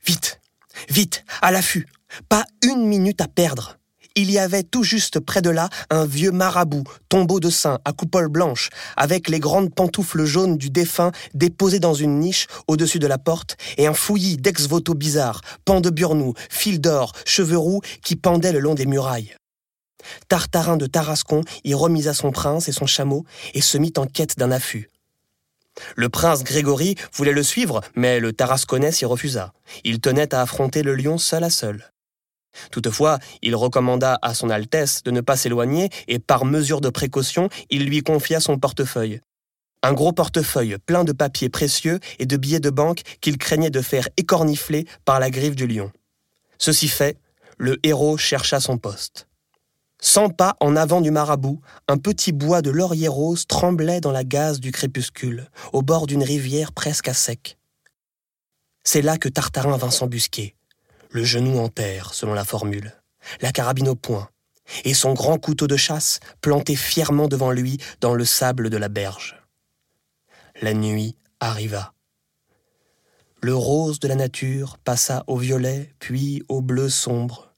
Vite, 0.05 0.39
vite, 0.87 1.23
à 1.41 1.51
l'affût, 1.51 1.87
pas 2.27 2.45
une 2.63 2.85
minute 2.85 3.21
à 3.21 3.27
perdre 3.27 3.78
il 4.19 4.31
y 4.31 4.37
avait 4.37 4.63
tout 4.63 4.83
juste 4.83 5.21
près 5.21 5.41
de 5.41 5.49
là 5.49 5.69
un 5.89 6.05
vieux 6.05 6.31
marabout, 6.31 6.83
tombeau 7.07 7.39
de 7.39 7.49
saint 7.49 7.79
à 7.85 7.93
coupole 7.93 8.27
blanche, 8.27 8.69
avec 8.97 9.29
les 9.29 9.39
grandes 9.39 9.73
pantoufles 9.73 10.25
jaunes 10.25 10.57
du 10.57 10.69
défunt 10.69 11.13
déposées 11.33 11.79
dans 11.79 11.93
une 11.93 12.19
niche 12.19 12.47
au-dessus 12.67 12.99
de 12.99 13.07
la 13.07 13.17
porte, 13.17 13.55
et 13.77 13.87
un 13.87 13.93
fouillis 13.93 14.35
d'ex-voto 14.35 14.93
bizarres, 14.93 15.41
pans 15.63 15.79
de 15.79 15.89
burnou, 15.89 16.33
fils 16.49 16.81
d'or, 16.81 17.13
cheveux 17.25 17.57
roux 17.57 17.79
qui 18.03 18.17
pendaient 18.17 18.51
le 18.51 18.59
long 18.59 18.75
des 18.75 18.85
murailles. 18.85 19.35
Tartarin 20.27 20.75
de 20.75 20.85
Tarascon 20.85 21.43
y 21.63 21.73
remisa 21.73 22.13
son 22.13 22.31
prince 22.31 22.67
et 22.67 22.73
son 22.73 22.87
chameau 22.87 23.25
et 23.53 23.61
se 23.61 23.77
mit 23.77 23.93
en 23.97 24.05
quête 24.05 24.37
d'un 24.37 24.51
affût. 24.51 24.89
Le 25.95 26.09
prince 26.09 26.43
Grégory 26.43 26.95
voulait 27.13 27.31
le 27.31 27.43
suivre, 27.43 27.81
mais 27.95 28.19
le 28.19 28.33
Tarasconnais 28.33 28.91
s'y 28.91 29.05
refusa. 29.05 29.53
Il 29.85 30.01
tenait 30.01 30.33
à 30.33 30.41
affronter 30.41 30.83
le 30.83 30.95
lion 30.95 31.17
seul 31.17 31.43
à 31.45 31.49
seul. 31.49 31.89
Toutefois, 32.71 33.19
il 33.41 33.55
recommanda 33.55 34.19
à 34.21 34.33
son 34.33 34.49
Altesse 34.49 35.03
de 35.03 35.11
ne 35.11 35.21
pas 35.21 35.35
s'éloigner 35.37 35.89
et 36.07 36.19
par 36.19 36.45
mesure 36.45 36.81
de 36.81 36.89
précaution, 36.89 37.49
il 37.69 37.85
lui 37.85 38.01
confia 38.01 38.39
son 38.39 38.57
portefeuille. 38.57 39.21
Un 39.81 39.93
gros 39.93 40.11
portefeuille 40.11 40.77
plein 40.85 41.03
de 41.03 41.13
papiers 41.13 41.49
précieux 41.49 41.99
et 42.19 42.25
de 42.25 42.37
billets 42.37 42.59
de 42.59 42.69
banque 42.69 43.01
qu'il 43.21 43.37
craignait 43.37 43.69
de 43.69 43.81
faire 43.81 44.09
écornifler 44.17 44.85
par 45.05 45.19
la 45.19 45.29
griffe 45.29 45.55
du 45.55 45.67
lion. 45.67 45.91
Ceci 46.57 46.89
fait, 46.89 47.17
le 47.57 47.77
héros 47.83 48.17
chercha 48.17 48.59
son 48.59 48.77
poste. 48.77 49.27
Cent 50.01 50.29
pas 50.29 50.55
en 50.59 50.75
avant 50.75 51.01
du 51.01 51.11
marabout, 51.11 51.59
un 51.89 51.97
petit 51.97 52.31
bois 52.31 52.61
de 52.61 52.69
laurier 52.69 53.09
rose 53.09 53.47
tremblait 53.47 53.99
dans 53.99 54.11
la 54.11 54.23
gaze 54.23 54.59
du 54.59 54.71
crépuscule, 54.71 55.49
au 55.73 55.81
bord 55.81 56.07
d'une 56.07 56.23
rivière 56.23 56.71
presque 56.71 57.09
à 57.09 57.13
sec. 57.13 57.57
C'est 58.83 59.01
là 59.01 59.17
que 59.17 59.27
Tartarin 59.27 59.77
vint 59.77 59.91
s'embusquer 59.91 60.55
le 61.09 61.23
genou 61.23 61.59
en 61.59 61.69
terre, 61.69 62.13
selon 62.13 62.33
la 62.33 62.45
formule, 62.45 62.93
la 63.41 63.51
carabine 63.51 63.89
au 63.89 63.95
poing, 63.95 64.29
et 64.85 64.93
son 64.93 65.13
grand 65.13 65.37
couteau 65.39 65.67
de 65.67 65.77
chasse 65.77 66.19
planté 66.41 66.75
fièrement 66.75 67.27
devant 67.27 67.51
lui 67.51 67.79
dans 68.01 68.13
le 68.13 68.25
sable 68.25 68.69
de 68.69 68.77
la 68.77 68.89
berge. 68.89 69.41
La 70.61 70.73
nuit 70.73 71.15
arriva. 71.39 71.93
Le 73.41 73.55
rose 73.55 73.99
de 73.99 74.07
la 74.07 74.15
nature 74.15 74.77
passa 74.77 75.23
au 75.27 75.37
violet, 75.37 75.93
puis 75.99 76.43
au 76.49 76.61
bleu 76.61 76.89
sombre. 76.89 77.53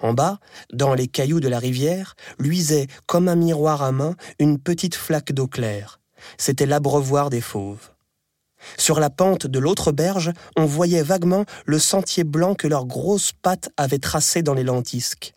En 0.00 0.12
bas, 0.12 0.40
dans 0.72 0.94
les 0.94 1.06
cailloux 1.06 1.40
de 1.40 1.48
la 1.48 1.58
rivière, 1.58 2.14
luisait, 2.38 2.86
comme 3.06 3.28
un 3.28 3.36
miroir 3.36 3.82
à 3.82 3.92
main, 3.92 4.14
une 4.38 4.58
petite 4.58 4.94
flaque 4.94 5.32
d'eau 5.32 5.46
claire. 5.46 6.00
C'était 6.38 6.66
l'abreuvoir 6.66 7.30
des 7.30 7.40
fauves. 7.40 7.90
Sur 8.76 9.00
la 9.00 9.10
pente 9.10 9.46
de 9.46 9.58
l'autre 9.58 9.92
berge, 9.92 10.32
on 10.56 10.64
voyait 10.64 11.02
vaguement 11.02 11.44
le 11.64 11.78
sentier 11.78 12.24
blanc 12.24 12.54
que 12.54 12.68
leurs 12.68 12.86
grosses 12.86 13.32
pattes 13.32 13.70
avaient 13.76 13.98
tracé 13.98 14.42
dans 14.42 14.54
les 14.54 14.64
lentisques. 14.64 15.34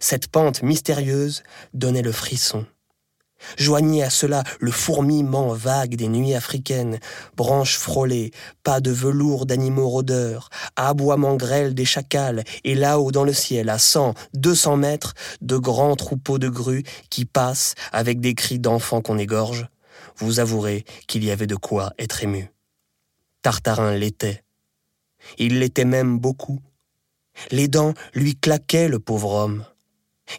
Cette 0.00 0.28
pente 0.28 0.62
mystérieuse 0.62 1.42
donnait 1.74 2.02
le 2.02 2.12
frisson. 2.12 2.66
Joignez 3.58 4.02
à 4.02 4.10
cela 4.10 4.42
le 4.60 4.70
fourmillement 4.70 5.52
vague 5.52 5.94
des 5.96 6.08
nuits 6.08 6.34
africaines, 6.34 6.98
branches 7.36 7.76
frôlées, 7.76 8.30
pas 8.62 8.80
de 8.80 8.90
velours 8.90 9.46
d'animaux 9.46 9.88
rôdeurs, 9.88 10.48
aboiement 10.76 11.36
grêle 11.36 11.74
des 11.74 11.84
chacals, 11.84 12.44
et 12.64 12.74
là-haut 12.74 13.12
dans 13.12 13.24
le 13.24 13.34
ciel, 13.34 13.68
à 13.68 13.78
cent, 13.78 14.14
deux 14.34 14.54
cents 14.54 14.76
mètres, 14.76 15.14
de 15.42 15.56
grands 15.56 15.96
troupeaux 15.96 16.38
de 16.38 16.48
grues 16.48 16.84
qui 17.10 17.24
passent 17.24 17.74
avec 17.92 18.20
des 18.20 18.34
cris 18.34 18.58
d'enfants 18.58 19.02
qu'on 19.02 19.18
égorge, 19.18 19.68
vous 20.18 20.40
avouerez 20.40 20.84
qu'il 21.06 21.24
y 21.24 21.30
avait 21.30 21.46
de 21.46 21.56
quoi 21.56 21.92
être 21.98 22.22
ému. 22.22 22.50
Tartarin 23.42 23.94
l'était. 23.94 24.42
Il 25.38 25.58
l'était 25.58 25.84
même 25.84 26.18
beaucoup. 26.18 26.60
Les 27.50 27.68
dents 27.68 27.94
lui 28.14 28.36
claquaient, 28.36 28.88
le 28.88 28.98
pauvre 28.98 29.32
homme. 29.32 29.64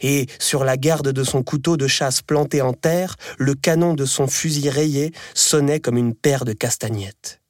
Et, 0.01 0.27
sur 0.39 0.63
la 0.63 0.75
garde 0.75 1.11
de 1.11 1.23
son 1.23 1.43
couteau 1.43 1.77
de 1.77 1.87
chasse 1.87 2.21
planté 2.21 2.61
en 2.61 2.73
terre, 2.73 3.15
le 3.37 3.53
canon 3.53 3.93
de 3.93 4.05
son 4.05 4.27
fusil 4.27 4.69
rayé 4.69 5.13
sonnait 5.33 5.79
comme 5.79 5.97
une 5.97 6.13
paire 6.13 6.43
de 6.43 6.53
castagnettes. 6.53 7.41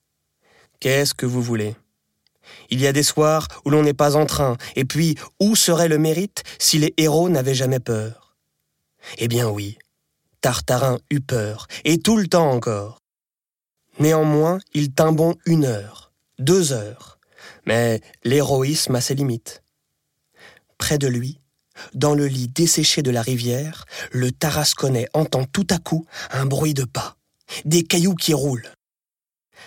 Qu'est-ce 0.80 1.16
que 1.16 1.26
vous 1.26 1.42
voulez? 1.42 1.76
Il 2.70 2.80
y 2.80 2.88
a 2.88 2.94
des 2.94 3.04
soirs 3.04 3.48
où 3.66 3.70
l'on 3.70 3.84
n'est 3.84 3.94
pas 3.94 4.16
en 4.16 4.26
train, 4.26 4.58
et 4.76 4.86
puis 4.86 5.16
où 5.40 5.56
serait 5.56 5.88
le 5.88 5.98
mérite 5.98 6.44
si 6.60 6.78
les 6.78 6.94
héros 6.98 7.30
n'avaient 7.30 7.56
jamais 7.56 7.80
peur? 7.80 8.36
Eh 9.18 9.28
bien 9.28 9.50
oui, 9.50 9.78
Tartarin 10.48 10.98
eut 11.12 11.20
peur, 11.20 11.68
et 11.84 12.00
tout 12.00 12.16
le 12.16 12.26
temps 12.26 12.50
encore. 12.50 13.02
Néanmoins, 14.00 14.60
il 14.74 14.94
tint 14.94 15.12
bon 15.12 15.36
une 15.46 15.66
heure, 15.66 16.14
deux 16.40 16.72
heures, 16.72 17.20
mais 17.66 18.00
l'héroïsme 18.24 18.96
a 18.96 19.02
ses 19.02 19.14
limites. 19.14 19.62
Près 20.78 20.98
de 20.98 21.10
lui, 21.10 21.42
dans 21.94 22.16
le 22.16 22.28
lit 22.28 22.48
desséché 22.48 23.02
de 23.02 23.12
la 23.12 23.22
rivière, 23.22 23.84
le 24.14 24.32
Tarasconnais 24.32 25.10
entend 25.14 25.44
tout 25.44 25.68
à 25.70 25.80
coup 25.80 26.06
un 26.32 26.46
bruit 26.46 26.74
de 26.74 26.86
pas, 26.86 27.18
des 27.66 27.84
cailloux 27.84 28.16
qui 28.16 28.34
roulent. 28.34 28.72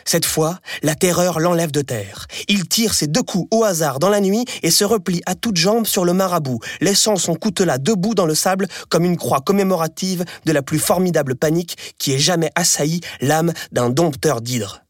Cette 0.05 0.25
fois, 0.25 0.59
la 0.83 0.95
terreur 0.95 1.41
l'enlève 1.41 1.71
de 1.71 1.83
terre. 1.83 2.27
Il 2.49 2.69
tire 2.69 2.95
ses 2.95 3.07
deux 3.07 3.23
coups 3.23 3.49
au 3.51 3.65
hasard 3.65 3.99
dans 3.99 4.09
la 4.09 4.21
nuit 4.21 4.45
et 4.63 4.71
se 4.71 4.85
replie 4.85 5.23
à 5.27 5.35
toutes 5.35 5.57
jambes 5.57 5.87
sur 5.87 6.05
le 6.05 6.13
marabout, 6.13 6.61
laissant 6.81 7.17
son 7.17 7.35
coutelas 7.35 7.79
debout 7.79 8.15
dans 8.15 8.27
le 8.27 8.35
sable 8.35 8.69
comme 8.89 9.05
une 9.05 9.17
croix 9.17 9.41
commémorative 9.41 10.25
de 10.45 10.53
la 10.53 10.63
plus 10.63 10.79
formidable 10.79 11.37
panique 11.37 11.77
qui 11.99 12.13
ait 12.13 12.19
jamais 12.19 12.51
assailli 12.55 13.01
l'âme 13.21 13.53
d'un 13.73 13.91
dompteur 13.91 14.41
d'hydre. 14.41 14.83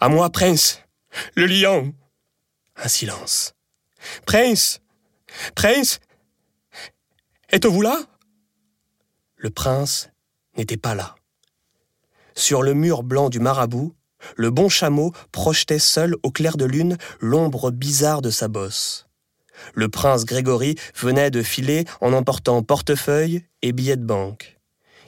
À 0.00 0.08
moi, 0.08 0.30
prince, 0.30 0.80
le 1.34 1.46
lion, 1.46 1.92
Un 2.82 2.88
silence. 2.88 3.54
Prince 4.26 4.80
Prince 5.54 6.00
Êtes-vous 7.50 7.82
là? 7.82 8.00
Le 9.36 9.50
prince 9.50 10.08
n'était 10.56 10.76
pas 10.76 10.94
là. 10.94 11.14
Sur 12.34 12.62
le 12.62 12.74
mur 12.74 13.02
blanc 13.02 13.28
du 13.28 13.40
marabout, 13.40 13.94
le 14.36 14.50
bon 14.50 14.68
chameau 14.68 15.12
projetait 15.30 15.78
seul 15.78 16.16
au 16.22 16.30
clair 16.30 16.56
de 16.56 16.64
lune 16.64 16.96
l'ombre 17.20 17.70
bizarre 17.70 18.22
de 18.22 18.30
sa 18.30 18.48
bosse. 18.48 19.06
Le 19.74 19.88
prince 19.88 20.24
Grégory 20.24 20.76
venait 20.96 21.30
de 21.30 21.42
filer 21.42 21.84
en 22.00 22.12
emportant 22.12 22.62
portefeuille 22.62 23.44
et 23.62 23.72
billets 23.72 23.96
de 23.96 24.04
banque. 24.04 24.58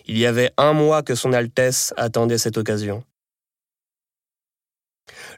Il 0.06 0.18
y 0.18 0.26
avait 0.26 0.52
un 0.56 0.72
mois 0.72 1.02
que 1.02 1.14
son 1.14 1.32
Altesse 1.32 1.94
attendait 1.96 2.38
cette 2.38 2.58
occasion. 2.58 3.04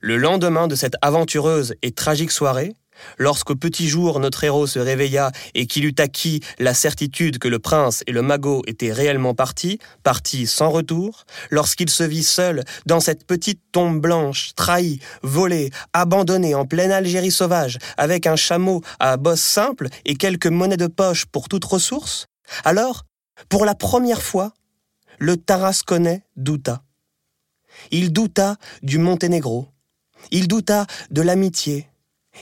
Le 0.00 0.16
lendemain 0.16 0.68
de 0.68 0.74
cette 0.74 0.96
aventureuse 1.02 1.74
et 1.82 1.92
tragique 1.92 2.30
soirée, 2.30 2.74
Lorsqu'au 3.18 3.54
petit 3.54 3.88
jour 3.88 4.20
notre 4.20 4.44
héros 4.44 4.66
se 4.66 4.78
réveilla 4.78 5.32
et 5.54 5.66
qu'il 5.66 5.84
eut 5.84 5.94
acquis 5.98 6.40
la 6.58 6.74
certitude 6.74 7.38
que 7.38 7.48
le 7.48 7.58
prince 7.58 8.02
et 8.06 8.12
le 8.12 8.22
magot 8.22 8.62
étaient 8.66 8.92
réellement 8.92 9.34
partis, 9.34 9.78
partis 10.02 10.46
sans 10.46 10.70
retour, 10.70 11.24
lorsqu'il 11.50 11.90
se 11.90 12.04
vit 12.04 12.24
seul 12.24 12.62
dans 12.86 13.00
cette 13.00 13.26
petite 13.26 13.60
tombe 13.72 14.00
blanche, 14.00 14.50
trahi, 14.54 15.00
volé, 15.22 15.70
abandonné 15.92 16.54
en 16.54 16.66
pleine 16.66 16.92
Algérie 16.92 17.30
sauvage, 17.30 17.78
avec 17.96 18.26
un 18.26 18.36
chameau 18.36 18.82
à 18.98 19.16
bosse 19.16 19.40
simple 19.40 19.88
et 20.04 20.16
quelques 20.16 20.46
monnaies 20.46 20.76
de 20.76 20.86
poche 20.86 21.26
pour 21.26 21.48
toute 21.48 21.64
ressource, 21.64 22.26
alors, 22.64 23.04
pour 23.48 23.64
la 23.64 23.74
première 23.74 24.22
fois, 24.22 24.52
le 25.18 25.36
Tarasconnais 25.36 26.24
douta. 26.36 26.82
Il 27.90 28.12
douta 28.12 28.56
du 28.82 28.98
Monténégro. 28.98 29.68
Il 30.30 30.48
douta 30.48 30.86
de 31.10 31.22
l'amitié, 31.22 31.88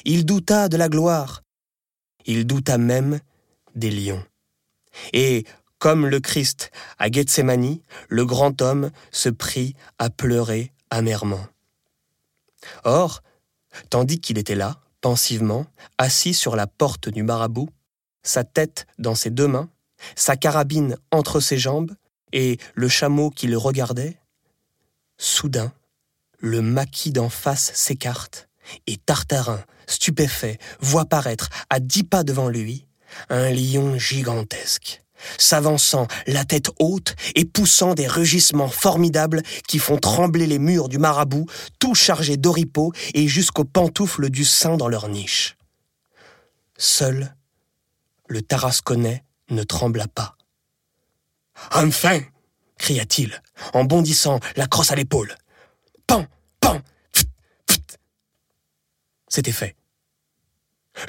il 0.05 0.25
douta 0.25 0.69
de 0.69 0.77
la 0.77 0.89
gloire. 0.89 1.43
Il 2.27 2.47
douta 2.47 2.79
même 2.79 3.21
des 3.75 3.91
lions. 3.91 4.25
Et, 5.13 5.45
comme 5.79 6.07
le 6.07 6.21
Christ 6.21 6.71
à 6.99 7.11
Gethsemane, 7.11 7.79
le 8.09 8.25
grand 8.25 8.63
homme 8.63 8.91
se 9.11 9.29
prit 9.29 9.75
à 9.99 10.09
pleurer 10.11 10.73
amèrement. 10.91 11.47
Or, 12.85 13.23
tandis 13.91 14.21
qu'il 14.21 14.39
était 14.39 14.55
là, 14.55 14.81
pensivement, 15.01 15.67
assis 15.99 16.33
sur 16.33 16.57
la 16.57 16.67
porte 16.67 17.09
du 17.09 17.23
marabout, 17.23 17.69
sa 18.23 18.45
tête 18.45 18.87
dans 18.99 19.15
ses 19.15 19.31
deux 19.31 19.49
mains, 19.49 19.69
sa 20.17 20.37
carabine 20.37 20.97
entre 21.11 21.41
ses 21.41 21.59
jambes, 21.59 21.95
et 22.33 22.59
le 22.75 22.89
chameau 22.89 23.31
qui 23.31 23.47
le 23.47 23.59
regardait, 23.59 24.19
soudain, 25.19 25.73
le 26.39 26.63
maquis 26.63 27.13
d'en 27.13 27.29
face 27.29 27.73
s'écarte, 27.75 28.49
et 28.87 28.97
Tartarin, 28.97 29.63
stupéfait, 29.87 30.59
voit 30.81 31.05
paraître, 31.05 31.49
à 31.71 31.81
dix 31.81 32.05
pas 32.05 32.25
devant 32.25 32.49
lui, 32.49 32.87
un 33.29 33.51
lion 33.51 33.99
gigantesque, 33.99 35.03
s'avançant 35.39 36.07
la 36.27 36.45
tête 36.45 36.71
haute 36.79 37.15
et 37.35 37.45
poussant 37.45 37.95
des 37.95 38.07
rugissements 38.07 38.69
formidables 38.69 39.43
qui 39.69 39.79
font 39.79 39.99
trembler 39.99 40.47
les 40.47 40.59
murs 40.59 40.89
du 40.89 40.99
marabout, 40.99 41.47
tout 41.79 41.95
chargés 41.95 42.37
d'oripeaux 42.37 42.93
et 43.15 43.29
jusqu'aux 43.29 43.65
pantoufles 43.65 44.31
du 44.31 44.45
sein 44.45 44.77
dans 44.77 44.89
leur 44.89 45.09
niche. 45.09 45.57
Seul, 46.77 47.35
le 48.29 48.43
Tarasconnais 48.43 49.25
ne 49.51 49.63
trembla 49.63 50.09
pas. 50.09 50.37
Enfin 51.73 52.21
cria-t-il, 52.79 53.41
en 53.73 53.85
bondissant 53.85 54.41
la 54.57 54.67
crosse 54.67 54.91
à 54.91 54.97
l'épaule. 54.97 55.35
C'était 59.35 59.53
fait. 59.53 59.75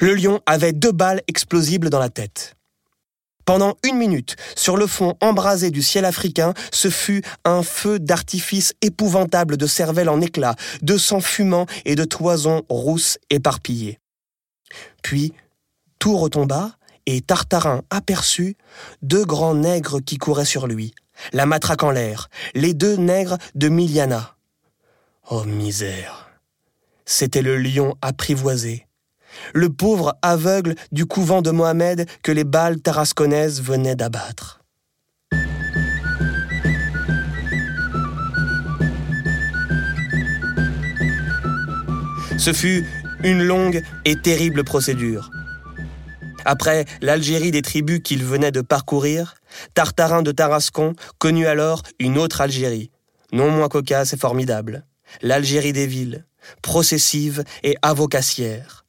Le 0.00 0.14
lion 0.14 0.40
avait 0.46 0.72
deux 0.72 0.92
balles 0.92 1.22
explosibles 1.28 1.90
dans 1.90 2.00
la 2.00 2.08
tête. 2.08 2.56
Pendant 3.44 3.76
une 3.84 3.96
minute, 3.96 4.34
sur 4.56 4.76
le 4.76 4.88
fond 4.88 5.16
embrasé 5.20 5.70
du 5.70 5.80
ciel 5.80 6.04
africain, 6.04 6.52
ce 6.72 6.90
fut 6.90 7.22
un 7.44 7.62
feu 7.62 8.00
d'artifice 8.00 8.74
épouvantable 8.82 9.56
de 9.56 9.68
cervelle 9.68 10.08
en 10.08 10.20
éclats, 10.20 10.56
de 10.82 10.98
sang 10.98 11.20
fumant 11.20 11.66
et 11.84 11.94
de 11.94 12.02
toisons 12.02 12.62
rousses 12.68 13.18
éparpillées. 13.30 14.00
Puis, 15.04 15.32
tout 16.00 16.16
retomba, 16.18 16.72
et 17.06 17.20
Tartarin 17.20 17.82
aperçut 17.90 18.56
deux 19.02 19.24
grands 19.24 19.54
nègres 19.54 20.00
qui 20.04 20.18
couraient 20.18 20.44
sur 20.44 20.66
lui, 20.66 20.92
la 21.32 21.46
matraque 21.46 21.84
en 21.84 21.92
l'air, 21.92 22.28
les 22.54 22.74
deux 22.74 22.96
nègres 22.96 23.38
de 23.54 23.68
Miliana. 23.68 24.34
Oh 25.30 25.44
misère 25.44 26.25
c'était 27.06 27.42
le 27.42 27.56
lion 27.56 27.94
apprivoisé, 28.02 28.86
le 29.54 29.70
pauvre 29.70 30.18
aveugle 30.22 30.74
du 30.92 31.06
couvent 31.06 31.40
de 31.40 31.50
Mohamed 31.50 32.06
que 32.22 32.32
les 32.32 32.44
balles 32.44 32.80
tarasconnaises 32.80 33.62
venaient 33.62 33.96
d'abattre. 33.96 34.60
Ce 42.38 42.52
fut 42.52 42.84
une 43.24 43.42
longue 43.42 43.82
et 44.04 44.16
terrible 44.16 44.62
procédure. 44.62 45.30
Après 46.44 46.84
l'Algérie 47.00 47.50
des 47.50 47.62
tribus 47.62 48.00
qu'il 48.04 48.22
venait 48.24 48.52
de 48.52 48.60
parcourir, 48.60 49.34
Tartarin 49.74 50.22
de 50.22 50.32
Tarascon 50.32 50.94
connut 51.18 51.46
alors 51.46 51.82
une 51.98 52.18
autre 52.18 52.40
Algérie, 52.40 52.90
non 53.32 53.50
moins 53.50 53.68
cocasse 53.68 54.12
et 54.12 54.16
formidable, 54.16 54.84
l'Algérie 55.22 55.72
des 55.72 55.86
villes, 55.86 56.24
processive 56.62 57.44
et 57.62 57.76
avocassière. 57.82 58.86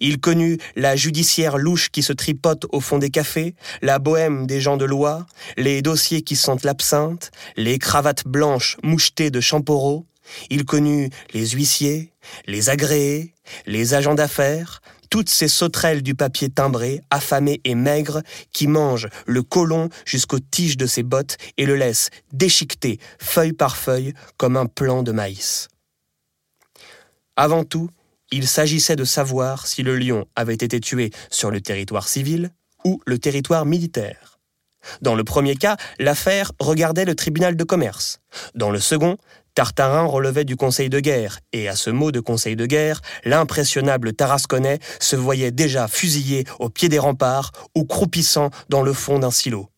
Il 0.00 0.20
connut 0.20 0.58
la 0.76 0.96
judiciaire 0.96 1.58
louche 1.58 1.90
qui 1.90 2.02
se 2.02 2.12
tripote 2.12 2.66
au 2.70 2.80
fond 2.80 2.98
des 2.98 3.10
cafés, 3.10 3.54
la 3.82 3.98
bohème 3.98 4.46
des 4.46 4.60
gens 4.60 4.76
de 4.76 4.84
loi, 4.84 5.26
les 5.56 5.82
dossiers 5.82 6.22
qui 6.22 6.36
sentent 6.36 6.64
l'absinthe, 6.64 7.30
les 7.56 7.78
cravates 7.78 8.26
blanches 8.26 8.76
mouchetées 8.82 9.30
de 9.30 9.40
champoreau. 9.40 10.06
Il 10.48 10.64
connut 10.64 11.10
les 11.34 11.48
huissiers, 11.48 12.12
les 12.46 12.70
agréés, 12.70 13.34
les 13.66 13.92
agents 13.92 14.14
d'affaires, 14.14 14.80
toutes 15.10 15.28
ces 15.28 15.48
sauterelles 15.48 16.02
du 16.02 16.14
papier 16.14 16.48
timbré, 16.48 17.02
affamées 17.10 17.60
et 17.64 17.74
maigres, 17.74 18.22
qui 18.52 18.66
mangent 18.66 19.08
le 19.26 19.42
colon 19.42 19.90
jusqu'aux 20.06 20.40
tiges 20.40 20.78
de 20.78 20.86
ses 20.86 21.02
bottes 21.02 21.36
et 21.58 21.66
le 21.66 21.76
laissent 21.76 22.08
déchiqueter 22.32 22.98
feuille 23.20 23.52
par 23.52 23.76
feuille 23.76 24.14
comme 24.38 24.56
un 24.56 24.66
plant 24.66 25.02
de 25.02 25.12
maïs. 25.12 25.68
Avant 27.36 27.64
tout, 27.64 27.90
il 28.30 28.46
s'agissait 28.46 28.96
de 28.96 29.04
savoir 29.04 29.66
si 29.66 29.82
le 29.82 29.96
lion 29.96 30.26
avait 30.36 30.54
été 30.54 30.80
tué 30.80 31.10
sur 31.30 31.50
le 31.50 31.60
territoire 31.60 32.08
civil 32.08 32.50
ou 32.84 33.00
le 33.06 33.18
territoire 33.18 33.66
militaire. 33.66 34.38
Dans 35.00 35.14
le 35.14 35.24
premier 35.24 35.56
cas, 35.56 35.76
l'affaire 35.98 36.52
regardait 36.60 37.04
le 37.04 37.14
tribunal 37.14 37.56
de 37.56 37.64
commerce. 37.64 38.20
Dans 38.54 38.70
le 38.70 38.78
second, 38.78 39.16
Tartarin 39.54 40.04
relevait 40.04 40.44
du 40.44 40.56
conseil 40.56 40.90
de 40.90 41.00
guerre, 41.00 41.38
et 41.52 41.68
à 41.68 41.76
ce 41.76 41.90
mot 41.90 42.12
de 42.12 42.20
conseil 42.20 42.56
de 42.56 42.66
guerre, 42.66 43.00
l'impressionnable 43.24 44.12
Tarasconnais 44.12 44.80
se 45.00 45.16
voyait 45.16 45.52
déjà 45.52 45.88
fusillé 45.88 46.44
au 46.58 46.68
pied 46.68 46.88
des 46.88 46.98
remparts 46.98 47.52
ou 47.74 47.84
croupissant 47.84 48.50
dans 48.68 48.82
le 48.82 48.92
fond 48.92 49.18
d'un 49.18 49.30
silo. 49.30 49.68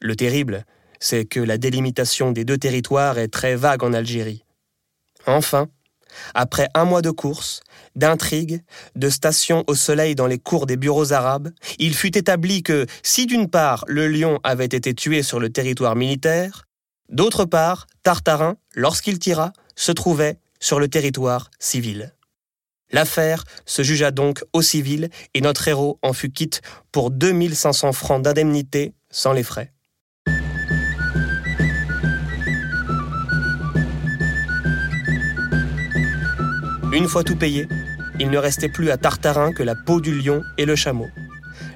Le 0.00 0.14
terrible, 0.14 0.64
c'est 1.00 1.24
que 1.24 1.40
la 1.40 1.58
délimitation 1.58 2.30
des 2.30 2.44
deux 2.44 2.58
territoires 2.58 3.18
est 3.18 3.28
très 3.28 3.56
vague 3.56 3.82
en 3.82 3.92
Algérie. 3.92 4.44
Enfin, 5.26 5.68
après 6.34 6.68
un 6.74 6.84
mois 6.84 7.02
de 7.02 7.10
course, 7.10 7.60
d'intrigues, 7.96 8.62
de 8.96 9.08
stations 9.08 9.64
au 9.66 9.74
soleil 9.74 10.14
dans 10.14 10.26
les 10.26 10.38
cours 10.38 10.66
des 10.66 10.76
bureaux 10.76 11.12
arabes, 11.12 11.50
il 11.78 11.94
fut 11.94 12.16
établi 12.16 12.62
que 12.62 12.86
si 13.02 13.26
d'une 13.26 13.48
part 13.48 13.84
le 13.88 14.08
lion 14.08 14.38
avait 14.44 14.64
été 14.64 14.94
tué 14.94 15.22
sur 15.22 15.40
le 15.40 15.50
territoire 15.50 15.96
militaire, 15.96 16.64
d'autre 17.08 17.44
part 17.44 17.86
Tartarin, 18.02 18.56
lorsqu'il 18.74 19.18
tira, 19.18 19.52
se 19.76 19.92
trouvait 19.92 20.38
sur 20.60 20.80
le 20.80 20.88
territoire 20.88 21.50
civil. 21.58 22.14
L'affaire 22.90 23.44
se 23.66 23.82
jugea 23.82 24.10
donc 24.10 24.42
au 24.52 24.62
civil 24.62 25.10
et 25.34 25.40
notre 25.40 25.68
héros 25.68 25.98
en 26.02 26.12
fut 26.12 26.30
quitte 26.30 26.62
pour 26.90 27.10
2500 27.10 27.92
francs 27.92 28.22
d'indemnité 28.22 28.94
sans 29.10 29.32
les 29.32 29.42
frais. 29.42 29.72
Une 36.98 37.06
fois 37.06 37.22
tout 37.22 37.36
payé, 37.36 37.68
il 38.18 38.28
ne 38.28 38.38
restait 38.38 38.68
plus 38.68 38.90
à 38.90 38.96
Tartarin 38.96 39.52
que 39.52 39.62
la 39.62 39.76
peau 39.76 40.00
du 40.00 40.20
lion 40.20 40.42
et 40.56 40.64
le 40.64 40.74
chameau. 40.74 41.06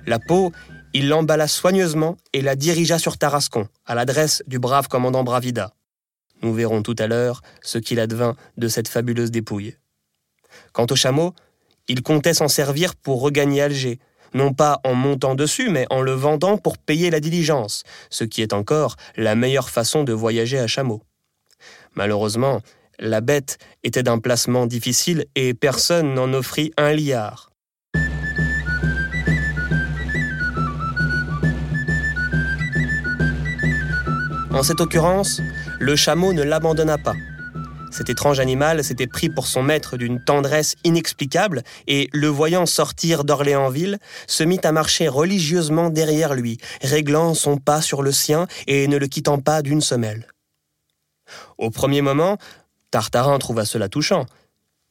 La 0.05 0.19
peau, 0.19 0.51
il 0.95 1.09
l'emballa 1.09 1.47
soigneusement 1.47 2.17
et 2.33 2.43
la 2.43 2.57
dirigea 2.57 2.99
sur 2.99 3.17
Tarascon, 3.17 3.69
à 3.87 3.95
l'adresse 3.95 4.43
du 4.49 4.59
brave 4.59 4.89
commandant 4.89 5.23
Bravida. 5.23 5.75
Nous 6.43 6.53
verrons 6.53 6.83
tout 6.83 6.97
à 6.99 7.07
l'heure 7.07 7.41
ce 7.63 7.79
qu'il 7.79 8.01
advint 8.01 8.35
de 8.57 8.67
cette 8.67 8.89
fabuleuse 8.89 9.31
dépouille. 9.31 9.77
Quant 10.73 10.87
au 10.91 10.97
chameau, 10.97 11.35
il 11.87 12.03
comptait 12.03 12.35
s'en 12.35 12.49
servir 12.49 12.97
pour 12.97 13.21
regagner 13.21 13.63
Alger, 13.63 14.01
non 14.35 14.53
pas 14.53 14.81
en 14.83 14.95
montant 14.95 15.37
dessus, 15.37 15.71
mais 15.71 15.87
en 15.91 16.01
le 16.01 16.15
vendant 16.15 16.59
pour 16.59 16.79
payer 16.79 17.11
la 17.11 17.21
diligence, 17.21 17.85
ce 18.11 18.25
qui 18.25 18.43
est 18.43 18.53
encore 18.53 18.97
la 19.17 19.37
meilleure 19.37 19.71
façon 19.71 20.03
de 20.03 20.13
voyager 20.13 20.59
à 20.59 20.67
chameau. 20.67 21.01
Malheureusement, 21.95 22.61
La 23.05 23.21
bête 23.21 23.59
était 23.83 24.05
d'un 24.05 24.21
placement 24.21 24.65
difficile 24.65 25.25
et 25.35 25.55
personne 25.55 26.15
n'en 26.15 26.33
offrit 26.33 26.71
un 26.77 26.93
liard. 26.93 27.51
En 34.53 34.63
cette 34.63 34.81
occurrence, 34.81 35.41
le 35.81 35.97
chameau 35.97 36.33
ne 36.33 36.45
l'abandonna 36.45 36.97
pas. 36.97 37.17
Cet 37.91 38.09
étrange 38.09 38.39
animal 38.39 38.85
s'était 38.85 39.09
pris 39.09 39.29
pour 39.29 39.49
son 39.49 39.65
maître 39.65 39.97
d'une 39.97 40.23
tendresse 40.23 40.77
inexplicable 40.85 41.65
et, 41.89 42.09
le 42.13 42.29
voyant 42.29 42.67
sortir 42.67 43.25
d'Orléansville, 43.25 43.99
se 44.29 44.45
mit 44.45 44.61
à 44.63 44.71
marcher 44.71 45.09
religieusement 45.09 45.91
derrière 45.91 46.35
lui, 46.35 46.59
réglant 46.83 47.35
son 47.35 47.57
pas 47.57 47.83
sur 47.83 48.01
le 48.01 48.13
sien 48.13 48.47
et 48.69 48.87
ne 48.87 48.97
le 48.97 49.09
quittant 49.09 49.41
pas 49.41 49.61
d'une 49.61 49.81
semelle. 49.81 50.29
Au 51.59 51.71
premier 51.71 52.03
moment, 52.03 52.39
Tartarin 52.93 53.39
trouva 53.39 53.65
cela 53.65 53.89
touchant. 53.89 54.27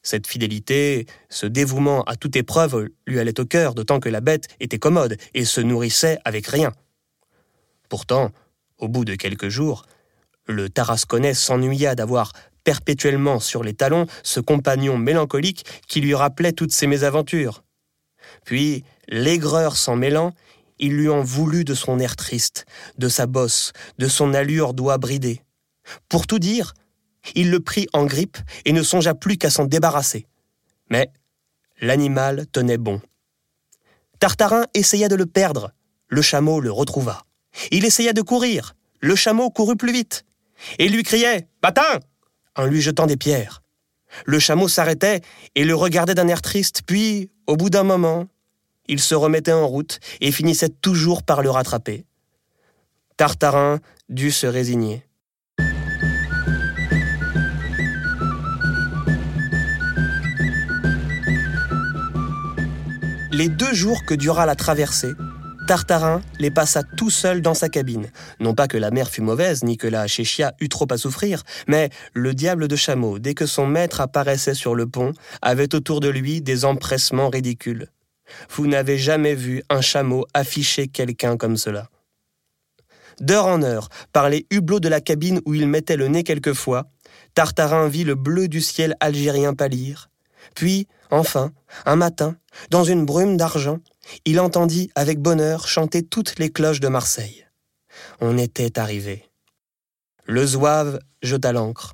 Cette 0.02 0.26
fidélité, 0.26 1.06
ce 1.30 1.46
dévouement 1.46 2.04
à 2.04 2.16
toute 2.16 2.36
épreuve 2.36 2.90
lui 3.06 3.20
allait 3.20 3.40
au 3.40 3.46
cœur, 3.46 3.76
d'autant 3.76 4.00
que 4.00 4.10
la 4.10 4.22
bête 4.22 4.48
était 4.60 4.80
commode 4.80 5.18
et 5.36 5.46
se 5.46 5.62
nourrissait 5.62 6.18
avec 6.26 6.48
rien. 6.48 6.74
Pourtant, 7.90 8.32
au 8.80 8.88
bout 8.88 9.06
de 9.06 9.14
quelques 9.14 9.50
jours, 9.50 9.86
le 10.48 10.68
Tarasconnais 10.68 11.36
s'ennuya 11.36 11.94
d'avoir 11.94 12.34
perpétuellement 12.64 13.40
sur 13.40 13.64
les 13.64 13.76
talons 13.76 14.08
ce 14.24 14.40
compagnon 14.40 14.98
mélancolique 14.98 15.66
qui 15.88 16.02
lui 16.02 16.16
rappelait 16.16 16.54
toutes 16.54 16.72
ses 16.72 16.88
mésaventures. 16.88 17.64
Puis, 18.46 18.84
l'aigreur 19.10 19.78
s'en 19.78 19.96
mêlant, 19.96 20.34
il 20.80 20.94
lui 20.98 21.10
en 21.10 21.22
voulut 21.22 21.66
de 21.66 21.76
son 21.76 22.00
air 22.00 22.16
triste, 22.16 22.66
de 22.98 23.10
sa 23.10 23.28
bosse, 23.28 23.74
de 24.00 24.08
son 24.08 24.34
allure 24.34 24.74
doigt 24.74 24.98
bridée. 24.98 25.44
Pour 26.10 26.26
tout 26.26 26.40
dire, 26.40 26.74
il 27.36 27.52
le 27.52 27.60
prit 27.60 27.88
en 27.94 28.06
grippe 28.06 28.38
et 28.66 28.74
ne 28.74 28.84
songea 28.84 29.14
plus 29.14 29.38
qu'à 29.38 29.50
s'en 29.50 29.66
débarrasser. 29.66 30.28
Mais 30.90 31.12
l'animal 31.80 32.46
tenait 32.52 32.78
bon. 32.78 33.02
Tartarin 34.20 34.66
essaya 34.74 35.08
de 35.08 35.16
le 35.16 35.26
perdre, 35.26 35.72
le 36.08 36.22
chameau 36.22 36.60
le 36.60 36.72
retrouva. 36.72 37.24
Il 37.72 37.86
essaya 37.86 38.14
de 38.14 38.22
courir, 38.22 38.76
le 39.00 39.16
chameau 39.16 39.50
courut 39.50 39.76
plus 39.76 39.92
vite, 39.92 40.26
et 40.78 40.90
lui 40.90 41.04
criait 41.04 41.48
Patin 41.60 42.00
en 42.56 42.66
lui 42.66 42.82
jetant 42.82 43.08
des 43.08 43.18
pierres. 43.18 43.62
Le 44.26 44.40
chameau 44.40 44.68
s'arrêtait 44.68 45.22
et 45.56 45.64
le 45.64 45.74
regardait 45.74 46.16
d'un 46.16 46.28
air 46.28 46.42
triste, 46.42 46.82
puis, 46.86 47.32
au 47.48 47.56
bout 47.56 47.70
d'un 47.70 47.84
moment, 47.84 48.28
il 48.88 49.00
se 49.00 49.16
remettait 49.16 49.54
en 49.54 49.68
route 49.68 50.00
et 50.20 50.32
finissait 50.32 50.70
toujours 50.70 51.24
par 51.24 51.42
le 51.42 51.50
rattraper. 51.50 52.06
Tartarin 53.16 53.80
dut 54.10 54.32
se 54.32 54.48
résigner. 54.48 55.06
Les 63.34 63.48
deux 63.48 63.74
jours 63.74 64.04
que 64.06 64.14
dura 64.14 64.46
la 64.46 64.56
traversée, 64.56 65.14
Tartarin 65.66 66.22
les 66.38 66.52
passa 66.52 66.84
tout 66.84 67.10
seul 67.10 67.42
dans 67.42 67.54
sa 67.54 67.70
cabine. 67.70 68.12
Non 68.42 68.54
pas 68.54 68.68
que 68.68 68.76
la 68.76 68.92
mer 68.92 69.10
fût 69.10 69.22
mauvaise, 69.22 69.64
ni 69.64 69.78
que 69.78 69.88
la 69.88 70.06
chéchia 70.06 70.54
eût 70.60 70.68
trop 70.68 70.88
à 70.92 70.98
souffrir, 70.98 71.44
mais 71.66 71.92
le 72.14 72.34
diable 72.34 72.68
de 72.68 72.76
chameau, 72.76 73.20
dès 73.20 73.34
que 73.34 73.46
son 73.46 73.66
maître 73.66 74.02
apparaissait 74.02 74.54
sur 74.54 74.76
le 74.76 74.86
pont, 74.86 75.14
avait 75.42 75.74
autour 75.74 76.02
de 76.02 76.10
lui 76.10 76.42
des 76.42 76.66
empressements 76.66 77.30
ridicules. 77.30 77.88
Vous 78.50 78.68
n'avez 78.68 78.98
jamais 78.98 79.34
vu 79.34 79.64
un 79.70 79.80
chameau 79.80 80.26
afficher 80.34 80.90
quelqu'un 80.90 81.38
comme 81.38 81.56
cela. 81.56 81.90
D'heure 83.22 83.48
en 83.48 83.64
heure, 83.64 83.88
par 84.12 84.30
les 84.30 84.46
hublots 84.52 84.82
de 84.82 84.90
la 84.90 85.00
cabine 85.00 85.40
où 85.46 85.54
il 85.54 85.68
mettait 85.68 85.96
le 85.96 86.10
nez 86.10 86.24
quelquefois, 86.24 86.90
Tartarin 87.34 87.88
vit 87.88 88.04
le 88.04 88.16
bleu 88.16 88.50
du 88.50 88.60
ciel 88.60 88.96
algérien 89.00 89.54
pâlir. 89.54 90.11
Puis, 90.56 90.88
enfin, 91.10 91.52
un 91.86 91.96
matin, 91.96 92.36
dans 92.70 92.84
une 92.84 93.06
brume 93.06 93.38
d'argent, 93.38 93.80
il 94.26 94.40
entendit 94.40 94.90
avec 94.96 95.20
bonheur 95.20 95.68
chanter 95.68 96.04
toutes 96.04 96.40
les 96.40 96.52
cloches 96.52 96.80
de 96.80 96.88
Marseille. 96.88 97.46
On 98.20 98.38
était 98.38 98.80
arrivé. 98.80 99.30
Le 100.26 100.46
zouave 100.46 101.00
jeta 101.22 101.52
l'ancre. 101.52 101.94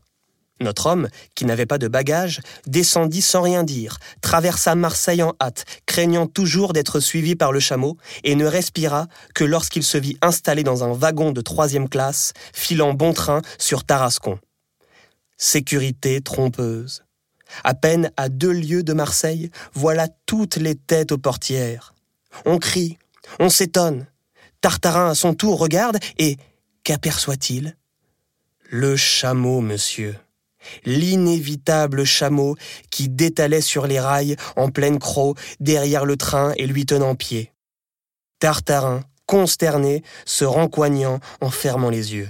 Notre 0.59 0.87
homme, 0.87 1.07
qui 1.35 1.45
n'avait 1.45 1.67
pas 1.67 1.77
de 1.77 1.87
bagages, 1.87 2.41
descendit 2.65 3.21
sans 3.21 3.41
rien 3.41 3.63
dire, 3.63 3.99
traversa 4.21 4.73
Marseille 4.73 5.21
en 5.21 5.35
hâte, 5.39 5.65
craignant 5.85 6.25
toujours 6.25 6.73
d'être 6.73 6.99
suivi 6.99 7.35
par 7.35 7.51
le 7.51 7.59
chameau, 7.59 7.97
et 8.23 8.35
ne 8.35 8.45
respira 8.45 9.07
que 9.35 9.43
lorsqu'il 9.43 9.83
se 9.83 9.99
vit 9.99 10.17
installé 10.21 10.63
dans 10.63 10.83
un 10.83 10.93
wagon 10.93 11.31
de 11.31 11.41
troisième 11.41 11.89
classe, 11.89 12.33
filant 12.53 12.93
bon 12.93 13.13
train 13.13 13.41
sur 13.59 13.83
Tarascon. 13.83 14.39
Sécurité 15.37 16.21
trompeuse. 16.21 17.03
À 17.63 17.73
peine 17.73 18.11
à 18.17 18.29
deux 18.29 18.51
lieues 18.51 18.83
de 18.83 18.93
Marseille, 18.93 19.49
voilà 19.73 20.07
toutes 20.25 20.57
les 20.57 20.75
têtes 20.75 21.11
aux 21.11 21.17
portières. 21.17 21.93
On 22.45 22.59
crie, 22.59 22.97
on 23.39 23.49
s'étonne. 23.49 24.05
Tartarin 24.61 25.09
à 25.09 25.15
son 25.15 25.33
tour 25.33 25.59
regarde 25.59 25.97
et 26.17 26.37
qu'aperçoit-il? 26.83 27.75
Le 28.69 28.95
chameau, 28.95 29.61
monsieur. 29.61 30.15
L'inévitable 30.83 32.03
chameau 32.03 32.55
qui 32.89 33.07
détalait 33.07 33.61
sur 33.61 33.87
les 33.87 33.99
rails 33.99 34.35
en 34.55 34.69
pleine 34.69 34.99
croix 34.99 35.33
derrière 35.59 36.05
le 36.05 36.17
train 36.17 36.53
et 36.57 36.67
lui 36.67 36.85
tenant 36.85 37.15
pied. 37.15 37.53
Tartarin, 38.39 39.01
consterné, 39.25 40.03
se 40.25 40.45
rencoignant 40.45 41.19
en 41.41 41.49
fermant 41.49 41.89
les 41.89 42.15
yeux. 42.15 42.29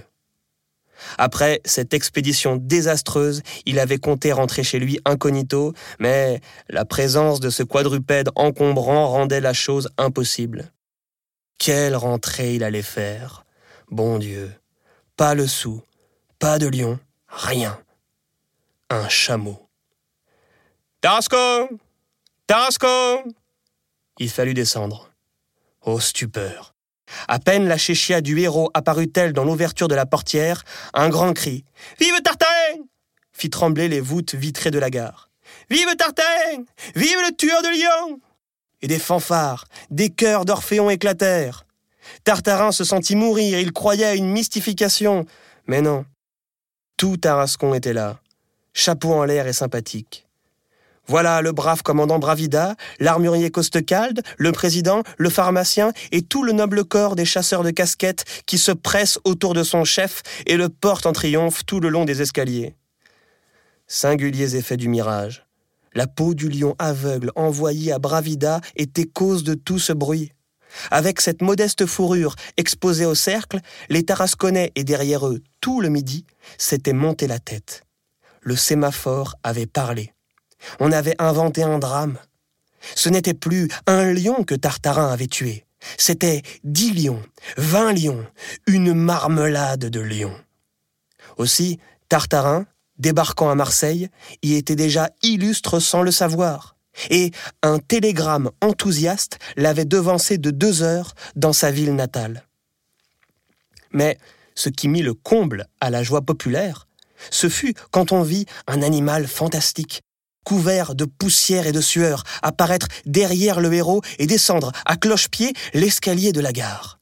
Après 1.18 1.62
cette 1.66 1.94
expédition 1.94 2.56
désastreuse, 2.56 3.42
il 3.66 3.80
avait 3.80 3.98
compté 3.98 4.32
rentrer 4.32 4.64
chez 4.64 4.80
lui 4.80 5.00
incognito, 5.06 5.74
mais 6.00 6.42
la 6.70 6.86
présence 6.86 7.40
de 7.40 7.50
ce 7.50 7.64
quadrupède 7.64 8.30
encombrant 8.36 9.08
rendait 9.08 9.42
la 9.42 9.54
chose 9.54 9.90
impossible. 9.98 10.72
Quelle 11.58 11.96
rentrée 11.96 12.56
il 12.56 12.64
allait 12.64 12.82
faire 12.82 13.46
Bon 13.90 14.20
Dieu, 14.20 14.52
pas 15.16 15.34
le 15.34 15.48
sou, 15.48 15.82
pas 16.40 16.60
de 16.60 16.68
lion, 16.68 17.00
rien. 17.28 17.80
Un 18.90 19.10
chameau. 19.10 19.68
Tarasco 21.02 21.38
Tarasco 22.48 22.88
Il 24.20 24.30
fallut 24.30 24.54
descendre. 24.54 25.12
Ô 25.82 26.00
stupeur 26.00 26.77
à 27.28 27.40
peine 27.40 27.68
la 27.68 27.78
chéchia 27.78 28.22
du 28.22 28.40
héros 28.40 28.70
apparut-elle 28.74 29.34
dans 29.34 29.44
l'ouverture 29.44 29.88
de 29.88 29.96
la 29.96 30.06
portière, 30.06 30.64
un 30.94 31.10
grand 31.10 31.34
cri 31.34 31.66
Vive 32.00 32.22
Tartarin 32.24 32.84
fit 33.34 33.50
trembler 33.50 33.88
les 33.88 34.00
voûtes 34.00 34.36
vitrées 34.36 34.72
de 34.72 34.80
la 34.80 34.90
gare. 34.90 35.30
Vive 35.70 35.96
Tartarin 35.96 36.64
Vive 36.96 37.20
le 37.28 37.36
tueur 37.36 37.62
de 37.62 37.68
lions 37.68 38.20
Et 38.82 38.88
des 38.88 39.00
fanfares, 39.00 39.66
des 39.92 40.10
chœurs 40.10 40.46
d'Orphéon 40.46 40.90
éclatèrent. 40.90 41.66
Tartarin 42.24 42.72
se 42.72 42.84
sentit 42.84 43.16
mourir, 43.16 43.60
il 43.60 43.74
croyait 43.74 44.06
à 44.06 44.16
une 44.16 44.32
mystification. 44.32 45.26
Mais 45.68 45.82
non. 45.82 46.06
Tout 46.98 47.18
Tarascon 47.18 47.74
était 47.74 47.94
là, 47.94 48.20
chapeau 48.74 49.14
en 49.14 49.24
l'air 49.24 49.48
et 49.48 49.54
sympathique. 49.54 50.27
Voilà 51.10 51.42
le 51.42 51.54
brave 51.54 51.84
commandant 51.84 52.20
Bravida, 52.20 52.76
l'armurier 53.00 53.50
Costecalde, 53.50 54.22
le 54.38 54.52
président, 54.52 55.04
le 55.18 55.30
pharmacien 55.30 55.94
et 56.12 56.22
tout 56.22 56.44
le 56.44 56.52
noble 56.52 56.84
corps 56.84 57.16
des 57.16 57.24
chasseurs 57.24 57.64
de 57.64 57.72
casquettes 57.72 58.26
qui 58.46 58.58
se 58.58 58.74
pressent 58.74 59.20
autour 59.24 59.54
de 59.54 59.64
son 59.64 59.86
chef 59.86 60.22
et 60.46 60.58
le 60.58 60.68
portent 60.68 61.06
en 61.06 61.14
triomphe 61.14 61.66
tout 61.66 61.80
le 61.80 61.88
long 61.88 62.04
des 62.04 62.22
escaliers. 62.22 62.76
Singuliers 63.88 64.58
effets 64.58 64.76
du 64.76 64.90
mirage. 64.90 65.46
La 65.94 66.08
peau 66.08 66.34
du 66.34 66.50
lion 66.50 66.76
aveugle 66.78 67.32
envoyée 67.36 67.94
à 67.94 68.00
Bravida 68.00 68.60
était 68.76 69.06
cause 69.06 69.46
de 69.46 69.54
tout 69.54 69.80
ce 69.80 69.94
bruit. 69.94 70.34
Avec 70.92 71.22
cette 71.22 71.42
modeste 71.42 71.86
fourrure 71.86 72.36
exposée 72.58 73.06
au 73.06 73.16
cercle, 73.16 73.62
les 73.90 74.04
Tarasconnais 74.04 74.74
et 74.76 74.84
derrière 74.84 75.26
eux, 75.26 75.42
tout 75.62 75.80
le 75.80 75.88
midi, 75.88 76.26
s'étaient 76.58 76.92
monté 76.92 77.28
la 77.28 77.40
tête. 77.40 77.84
Le 78.42 78.58
sémaphore 78.58 79.36
avait 79.44 79.66
parlé. 79.66 80.12
On 80.80 80.92
avait 80.92 81.16
inventé 81.20 81.64
un 81.64 81.80
drame. 81.80 82.18
Ce 82.96 83.10
n'était 83.10 83.34
plus 83.34 83.70
un 83.86 84.14
lion 84.14 84.44
que 84.44 84.56
Tartarin 84.56 85.10
avait 85.10 85.28
tué. 85.28 85.66
C'était 85.98 86.42
dix 86.64 86.94
lions, 86.94 87.22
vingt 87.58 87.94
lions, 87.94 88.26
une 88.66 88.94
marmelade 88.94 89.86
de 89.86 90.00
lions. 90.00 90.36
Aussi, 91.38 91.80
Tartarin, 92.10 92.66
débarquant 92.98 93.50
à 93.50 93.56
Marseille, 93.56 94.10
y 94.42 94.56
était 94.56 94.76
déjà 94.76 95.12
illustre 95.24 95.80
sans 95.80 96.02
le 96.02 96.12
savoir. 96.12 96.76
Et 97.12 97.32
un 97.62 97.78
télégramme 97.78 98.50
enthousiaste 98.62 99.38
l'avait 99.56 99.86
devancé 99.86 100.40
de 100.40 100.50
deux 100.50 100.82
heures 100.82 101.14
dans 101.36 101.54
sa 101.54 101.70
ville 101.70 101.94
natale. 101.94 102.44
Mais 103.92 104.18
ce 104.56 104.70
qui 104.70 104.88
mit 104.88 105.04
le 105.04 105.14
comble 105.14 105.68
à 105.80 105.92
la 105.92 106.02
joie 106.02 106.22
populaire, 106.22 106.88
ce 107.30 107.50
fut 107.50 107.76
quand 107.92 108.12
on 108.12 108.24
vit 108.24 108.46
un 108.66 108.82
animal 108.82 109.28
fantastique, 109.28 110.02
couvert 110.48 110.96
de 110.96 111.04
poussière 111.04 111.68
et 111.68 111.74
de 111.74 111.82
sueur, 111.82 112.24
apparaître 112.42 112.88
derrière 113.06 113.60
le 113.60 113.74
héros 113.74 114.02
et 114.18 114.28
descendre 114.28 114.72
à 114.86 114.96
cloche-pied 114.96 115.52
l'escalier 115.74 116.32
de 116.32 116.40
la 116.40 116.54
gare. 116.54 117.00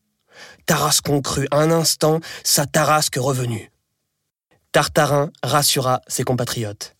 Tarascon 0.65 1.21
crut 1.21 1.47
un 1.51 1.69
instant 1.69 2.21
sa 2.43 2.65
Tarasque 2.65 3.17
revenue. 3.19 3.71
Tartarin 4.71 5.29
rassura 5.43 6.01
ses 6.07 6.23
compatriotes. 6.23 6.95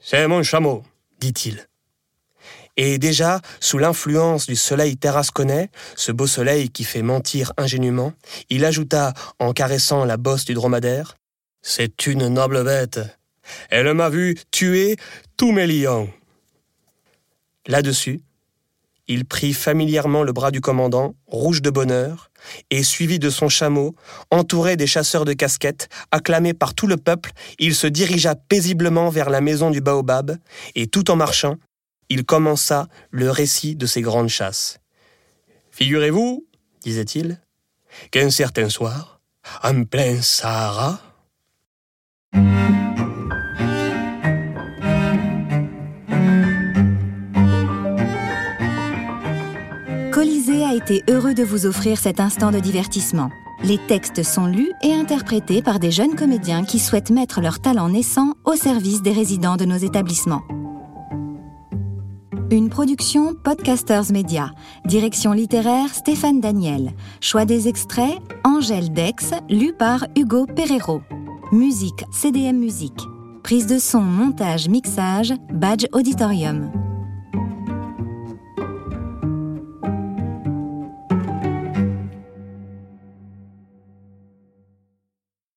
C'est 0.00 0.28
mon 0.28 0.44
chameau, 0.44 0.84
dit-il. 1.18 1.66
Et 2.76 2.98
déjà, 2.98 3.40
sous 3.58 3.78
l'influence 3.78 4.46
du 4.46 4.54
soleil 4.54 4.96
terrasconnais, 4.96 5.68
ce 5.96 6.12
beau 6.12 6.28
soleil 6.28 6.70
qui 6.70 6.84
fait 6.84 7.02
mentir 7.02 7.52
ingénument, 7.56 8.12
il 8.50 8.64
ajouta, 8.64 9.14
en 9.40 9.52
caressant 9.52 10.04
la 10.04 10.16
bosse 10.16 10.44
du 10.44 10.54
dromadaire, 10.54 11.16
C'est 11.60 12.06
une 12.06 12.28
noble 12.28 12.62
bête. 12.62 13.00
Elle 13.70 13.92
m'a 13.94 14.08
vu 14.08 14.36
tuer 14.50 14.96
tous 15.36 15.52
mes 15.52 15.66
lions. 15.66 16.10
Là-dessus, 17.66 18.20
il 19.06 19.24
prit 19.26 19.52
familièrement 19.52 20.22
le 20.22 20.32
bras 20.32 20.50
du 20.50 20.60
commandant, 20.60 21.14
rouge 21.26 21.60
de 21.60 21.70
bonheur, 21.70 22.30
et 22.70 22.82
suivi 22.82 23.18
de 23.18 23.30
son 23.30 23.48
chameau, 23.48 23.94
entouré 24.30 24.76
des 24.76 24.86
chasseurs 24.86 25.24
de 25.24 25.32
casquettes, 25.32 25.88
acclamé 26.10 26.54
par 26.54 26.74
tout 26.74 26.86
le 26.86 26.96
peuple, 26.96 27.32
il 27.58 27.74
se 27.74 27.86
dirigea 27.86 28.34
paisiblement 28.34 29.10
vers 29.10 29.30
la 29.30 29.40
maison 29.40 29.70
du 29.70 29.80
baobab, 29.80 30.38
et 30.74 30.86
tout 30.86 31.10
en 31.10 31.16
marchant, 31.16 31.56
il 32.08 32.24
commença 32.24 32.88
le 33.10 33.30
récit 33.30 33.76
de 33.76 33.86
ses 33.86 34.02
grandes 34.02 34.28
chasses. 34.28 34.78
Figurez-vous, 35.70 36.46
disait-il, 36.82 37.40
qu'un 38.10 38.30
certain 38.30 38.68
soir, 38.68 39.20
en 39.62 39.84
plein 39.84 40.22
Sahara, 40.22 41.00
Heureux 51.08 51.32
de 51.32 51.42
vous 51.42 51.64
offrir 51.64 51.98
cet 51.98 52.20
instant 52.20 52.50
de 52.50 52.58
divertissement. 52.58 53.30
Les 53.62 53.78
textes 53.78 54.22
sont 54.22 54.46
lus 54.46 54.70
et 54.82 54.92
interprétés 54.92 55.62
par 55.62 55.78
des 55.78 55.90
jeunes 55.90 56.14
comédiens 56.14 56.62
qui 56.62 56.78
souhaitent 56.78 57.10
mettre 57.10 57.40
leur 57.40 57.60
talent 57.60 57.88
naissant 57.88 58.34
au 58.44 58.54
service 58.54 59.00
des 59.00 59.12
résidents 59.12 59.56
de 59.56 59.64
nos 59.64 59.76
établissements. 59.76 60.42
Une 62.50 62.68
production 62.68 63.34
Podcasters 63.34 64.12
Media. 64.12 64.50
Direction 64.84 65.32
littéraire 65.32 65.88
Stéphane 65.94 66.40
Daniel. 66.40 66.92
Choix 67.20 67.46
des 67.46 67.66
extraits 67.66 68.18
Angèle 68.44 68.92
Dex, 68.92 69.30
lu 69.48 69.72
par 69.72 70.06
Hugo 70.16 70.44
Perrero. 70.44 71.00
Musique 71.50 72.04
CDM 72.12 72.58
Musique. 72.58 73.00
Prise 73.42 73.66
de 73.66 73.78
son, 73.78 74.02
montage, 74.02 74.68
mixage, 74.68 75.32
badge 75.50 75.86
auditorium. 75.92 76.70